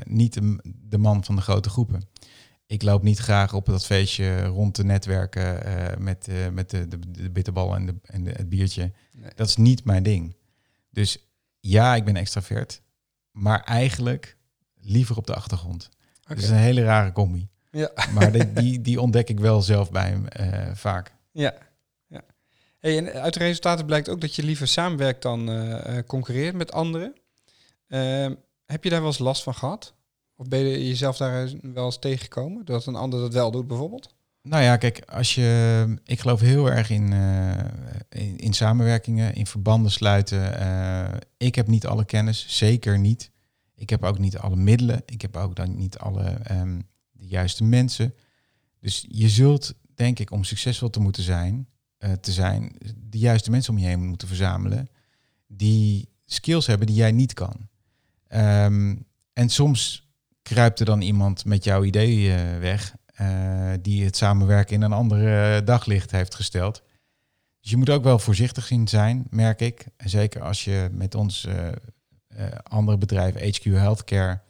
[0.04, 2.08] niet de, de, man van de grote groepen.
[2.66, 5.58] Ik loop niet graag op dat feestje rond te netwerken
[6.02, 8.92] met, met de, de, de bitterbal en, de, en de, het biertje.
[9.12, 9.30] Nee.
[9.34, 10.36] Dat is niet mijn ding.
[10.90, 12.82] Dus ja, ik ben extravert,
[13.30, 14.36] maar eigenlijk
[14.80, 15.88] liever op de achtergrond.
[16.22, 16.36] Okay.
[16.36, 17.48] Dat is een hele rare combi.
[17.70, 17.90] Ja.
[18.12, 21.12] Maar die, die, die, ontdek ik wel zelf bij hem uh, vaak.
[21.32, 21.54] Ja.
[22.80, 27.14] En uit de resultaten blijkt ook dat je liever samenwerkt dan uh, concurreert met anderen.
[27.88, 28.26] Uh,
[28.66, 29.94] heb je daar wel eens last van gehad?
[30.36, 32.64] Of ben je jezelf daar wel eens tegengekomen?
[32.64, 34.14] Dat een ander dat wel doet bijvoorbeeld?
[34.42, 37.50] Nou ja, kijk, als je, ik geloof heel erg in, uh,
[38.08, 40.42] in, in, samenwerkingen, in verbanden sluiten.
[41.36, 43.30] Ik heb niet alle kennis, zeker niet.
[43.74, 45.02] Ik heb ook niet alle middelen.
[45.06, 48.14] Ik heb ook dan niet alle um, de juiste mensen.
[48.80, 51.68] Dus je zult, denk ik, om succesvol te moeten zijn,
[52.04, 54.88] uh, te zijn, de juiste mensen om je heen moeten verzamelen.
[55.46, 57.68] Die skills hebben die jij niet kan.
[58.28, 60.08] Um, en soms
[60.42, 65.62] kruipt er dan iemand met jouw idee weg uh, die het samenwerken in een andere
[65.64, 66.82] daglicht heeft gesteld.
[67.60, 69.86] Dus je moet ook wel voorzichtig zien zijn, merk ik.
[69.96, 71.48] Zeker als je met ons
[72.62, 74.40] andere bedrijf, HQ Healthcare,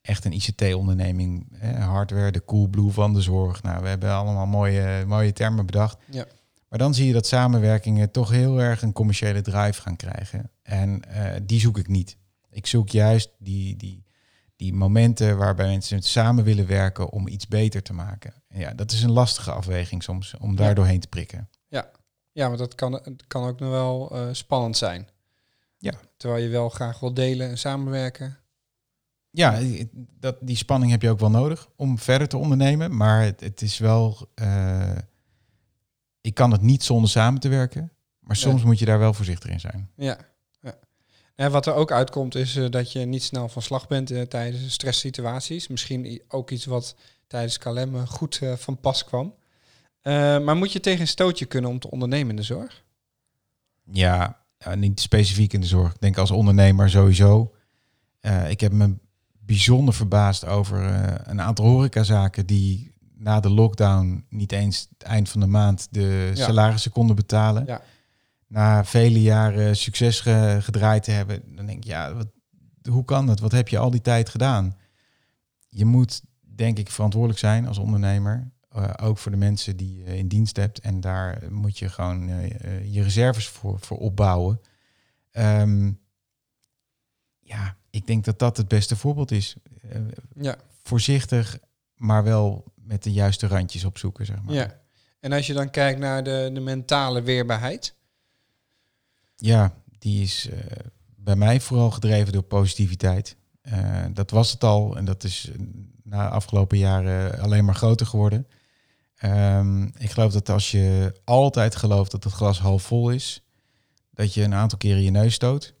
[0.00, 1.46] echt een ICT-onderneming,
[1.78, 3.62] hardware, de Coolblue van de zorg.
[3.62, 5.98] Nou, we hebben allemaal mooie, mooie termen bedacht.
[6.10, 6.26] Ja.
[6.72, 10.50] Maar dan zie je dat samenwerkingen toch heel erg een commerciële drive gaan krijgen.
[10.62, 11.02] En
[11.42, 12.16] die zoek ik niet.
[12.50, 14.04] Ik zoek juist die, die,
[14.56, 18.34] die momenten waarbij mensen samen willen werken om iets beter te maken.
[18.48, 21.48] ja, dat is een lastige afweging soms om daar doorheen te prikken.
[21.68, 21.90] Ja,
[22.32, 25.08] ja maar dat kan, kan ook nog wel uh, spannend zijn.
[25.78, 25.94] Ja.
[26.16, 28.38] Terwijl je wel graag wil delen en samenwerken.
[29.30, 29.58] Ja,
[29.94, 32.96] dat, die spanning heb je ook wel nodig om verder te ondernemen.
[32.96, 34.30] Maar het, het is wel.
[34.34, 34.90] Uh,
[36.22, 37.92] ik kan het niet zonder samen te werken.
[38.20, 38.66] Maar soms ja.
[38.66, 39.90] moet je daar wel voorzichtig in zijn.
[39.96, 40.18] Ja,
[41.34, 44.22] en wat er ook uitkomt is uh, dat je niet snel van slag bent uh,
[44.22, 45.68] tijdens stresssituaties.
[45.68, 46.96] Misschien ook iets wat
[47.26, 49.34] tijdens KLM goed uh, van pas kwam.
[50.44, 52.84] maar moet je tegen een stootje kunnen om te ondernemen in de zorg?
[53.90, 54.44] Ja,
[54.74, 55.92] niet specifiek in de zorg.
[55.92, 57.54] Ik denk als ondernemer sowieso.
[58.48, 58.94] ik heb me
[59.38, 60.78] bijzonder verbaasd over
[61.28, 62.91] een aantal horecazaken die
[63.22, 66.44] na de lockdown niet eens het eind van de maand de ja.
[66.44, 67.64] salarissen konden betalen.
[67.66, 67.82] Ja
[68.52, 72.28] na vele jaren succes ge, gedraaid te hebben, dan denk ik, ja, wat,
[72.90, 73.40] hoe kan dat?
[73.40, 74.76] Wat heb je al die tijd gedaan?
[75.68, 78.50] Je moet, denk ik, verantwoordelijk zijn als ondernemer.
[78.76, 80.80] Uh, ook voor de mensen die je in dienst hebt.
[80.80, 82.48] En daar moet je gewoon uh,
[82.94, 84.60] je reserves voor, voor opbouwen.
[85.32, 86.00] Um,
[87.38, 89.56] ja, ik denk dat dat het beste voorbeeld is.
[89.84, 90.00] Uh,
[90.34, 90.56] ja.
[90.82, 91.58] Voorzichtig,
[92.02, 94.54] maar wel met de juiste randjes opzoeken, zeg maar.
[94.54, 94.80] Ja.
[95.20, 97.94] En als je dan kijkt naar de, de mentale weerbaarheid,
[99.36, 100.58] ja, die is uh,
[101.16, 103.36] bij mij vooral gedreven door positiviteit.
[103.62, 105.50] Uh, dat was het al en dat is
[106.02, 108.46] na de afgelopen jaren alleen maar groter geworden.
[109.24, 113.42] Um, ik geloof dat als je altijd gelooft dat het glas half vol is,
[114.10, 115.74] dat je een aantal keren je neus stoot.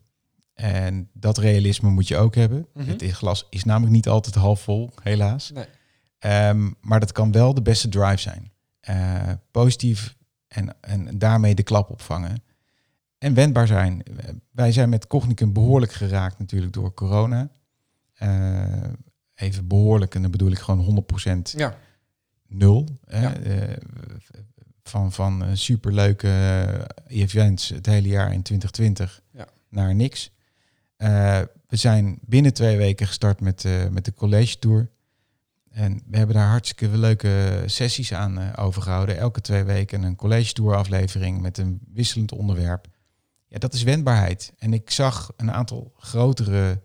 [0.54, 2.58] En dat realisme moet je ook hebben.
[2.58, 2.90] Mm -hmm.
[2.90, 5.50] Het glas is namelijk niet altijd half vol, helaas.
[5.50, 5.66] Nee.
[6.24, 8.52] Um, maar dat kan wel de beste drive zijn.
[8.90, 10.16] Uh, positief
[10.48, 12.42] en, en daarmee de klap opvangen
[13.22, 14.02] en wendbaar zijn.
[14.50, 17.50] Wij zijn met Cognicum behoorlijk geraakt natuurlijk door corona.
[18.22, 18.64] Uh,
[19.34, 21.04] even behoorlijk, en dan bedoel ik gewoon
[21.36, 21.76] 100% ja.
[22.46, 22.88] nul.
[23.06, 23.38] Ja.
[23.38, 23.76] Uh,
[24.82, 26.30] van, van superleuke
[27.06, 29.46] events het hele jaar in 2020 ja.
[29.68, 30.30] naar niks.
[30.96, 34.88] we zijn binnen twee weken gestart met, met de college tour.
[35.72, 39.16] En we hebben daar hartstikke leuke sessies aan overgehouden.
[39.16, 42.88] Elke twee weken een college tour aflevering met een wisselend onderwerp
[43.52, 44.52] ja, dat is wendbaarheid.
[44.58, 46.80] En ik zag een aantal grotere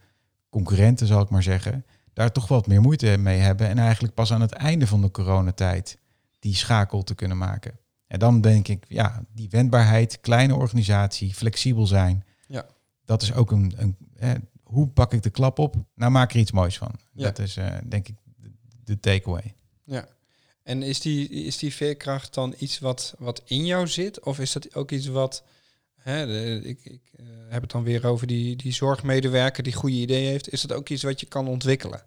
[0.50, 3.68] concurrenten, zal ik maar zeggen, daar toch wat meer moeite mee hebben.
[3.68, 5.98] En eigenlijk pas aan het einde van de coronatijd
[6.40, 7.80] die schakel te kunnen maken.
[8.08, 12.24] En dan denk ik, ja, die wendbaarheid, kleine organisatie, flexibel zijn.
[12.48, 12.66] Ja.
[13.06, 15.76] Dat is ook een, een hoe pak ik de klap op?
[15.96, 16.92] Nou, maak er iets moois van.
[17.14, 17.24] Ja.
[17.24, 18.16] Dat is uh, denk ik
[18.88, 19.54] de, takeaway.
[19.84, 20.08] Ja.
[20.64, 24.24] En is die, is die veerkracht dan iets wat, wat in jou zit?
[24.24, 25.44] Of is dat ook iets wat
[25.96, 29.96] hè, de- ik, ik eh, heb het dan weer over die, die zorgmedewerker die goede
[29.96, 30.52] ideeën heeft.
[30.52, 32.04] Is dat ook iets wat je kan ontwikkelen?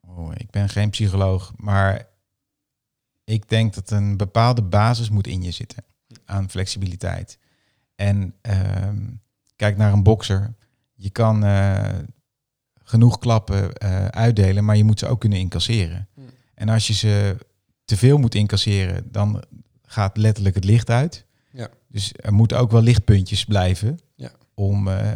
[0.00, 2.08] Oh, ik ben geen psycholoog, maar
[3.24, 5.84] ik denk dat een bepaalde basis moet in je zitten
[6.24, 7.38] aan flexibiliteit.
[7.94, 9.06] En ehm,
[9.56, 10.54] kijk naar een bokser.
[10.94, 11.98] Je kan eh,
[12.88, 16.08] genoeg klappen eh, uitdelen, maar je moet ze ook kunnen incasseren.
[16.14, 16.24] Hmm.
[16.54, 17.36] En als je ze
[17.84, 19.42] te veel moet incasseren, dan
[19.86, 21.24] gaat letterlijk het licht uit.
[21.52, 21.68] Ja.
[21.88, 24.30] Dus er moeten ook wel lichtpuntjes blijven Ja.
[24.54, 25.12] om, eh,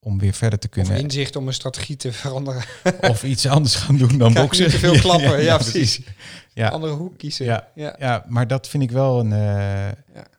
[0.00, 2.62] om weer verder te Of kunnen inzicht om een strategie te veranderen.
[3.10, 4.64] of iets anders gaan doen dan boksen.
[4.64, 5.42] niet te veel klappen.
[5.42, 6.00] Ja, precies.
[6.52, 6.68] Ja.
[6.68, 7.44] Andere hoek kiezen.
[7.44, 7.68] Ja.
[7.74, 8.24] ja.
[8.28, 9.32] Maar dat vind ik wel een.
[9.32, 9.88] eh,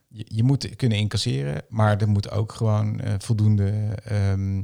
[0.07, 3.73] je, je moet kunnen incasseren, maar er moet ook gewoon voldoende
[4.03, 4.61] ehm,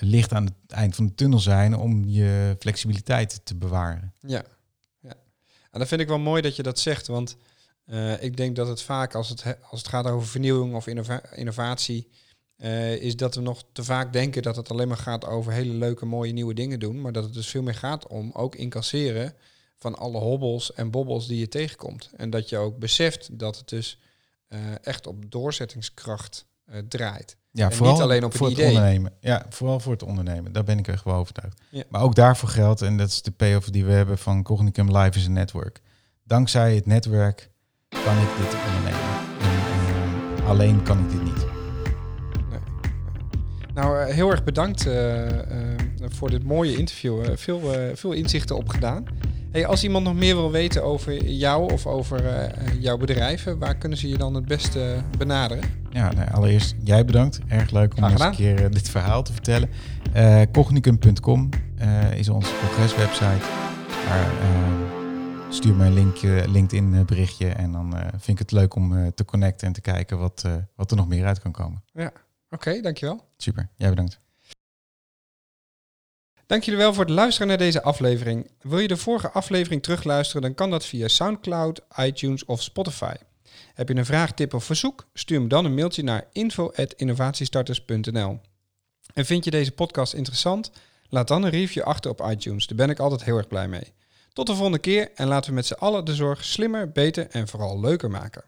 [0.00, 4.12] licht aan het eind van de tunnel zijn om je flexibiliteit te bewaren.
[4.20, 4.44] Ja,
[5.00, 5.14] ja.
[5.70, 7.36] En dat vind ik wel mooi dat je dat zegt, want
[7.84, 10.86] eh, ik denk dat het vaak als het, he- als het gaat over vernieuwing of
[10.86, 12.08] innova- innovatie,
[12.56, 15.72] eh, is dat we nog te vaak denken dat het alleen maar gaat over hele
[15.74, 19.34] leuke, mooie nieuwe dingen doen, maar dat het dus veel meer gaat om ook incasseren
[19.78, 22.10] van alle hobbels en bobbels die je tegenkomt.
[22.16, 23.98] En dat je ook beseft dat het dus
[24.48, 26.46] eh, echt op doorzettingskracht
[26.88, 27.36] draait.
[27.54, 29.12] Ja, En vooral niet alleen op voor het ondernemen.
[29.20, 30.52] Ja, vooral voor het ondernemen.
[30.52, 31.60] Daar ben ik echt wel overtuigd.
[31.70, 31.82] Ja.
[31.88, 35.18] Maar ook daarvoor geldt, en dat is de payoff die we hebben van Cognicum Live
[35.18, 35.80] is een network.
[36.24, 37.50] Dankzij het netwerk
[37.88, 39.10] kan ik dit ondernemen.
[39.40, 41.46] En, eh, alleen kan ik dit niet.
[43.74, 45.26] Nou, eh, heel erg bedankt eh,
[45.98, 47.36] voor dit mooie interview.
[47.36, 47.60] Veel,
[47.94, 49.04] veel inzichten opgedaan.
[49.54, 53.76] Hey, als iemand nog meer wil weten over jou of over eh, jouw bedrijven, waar
[53.76, 55.64] kunnen ze je dan het beste benaderen?
[55.90, 57.40] Ja, nou, allereerst jij bedankt.
[57.48, 59.68] Erg leuk om eens een keer eh, dit verhaal te vertellen.
[60.12, 61.48] Eh Cognicum.com
[62.14, 63.44] is onze congreswebsite.
[64.08, 64.30] Daar
[65.48, 69.66] stuur me een linkje, LinkedIn berichtje en dan vind ik het leuk om te connecten
[69.66, 70.44] en te kijken wat,
[70.76, 71.84] wat er nog meer uit kan komen.
[72.50, 73.20] Oké, dankjewel.
[73.36, 74.20] Super, jij bedankt.
[76.46, 78.50] Dank jullie wel voor het luisteren naar deze aflevering.
[78.60, 83.14] Wil je de vorige aflevering terugluisteren, dan kan dat via SoundCloud, iTunes of Spotify.
[83.74, 85.06] Heb je een vraag, tip of verzoek?
[85.14, 88.40] Stuur me dan een mailtje naar info.innovatiestarters.nl.
[89.14, 90.70] En vind je deze podcast interessant?
[91.08, 92.66] Laat dan een review achter op iTunes.
[92.66, 93.92] Daar ben ik altijd heel erg blij mee.
[94.32, 97.48] Tot de volgende keer en laten we met z'n allen de zorg slimmer, beter en
[97.48, 98.44] vooral leuker maken.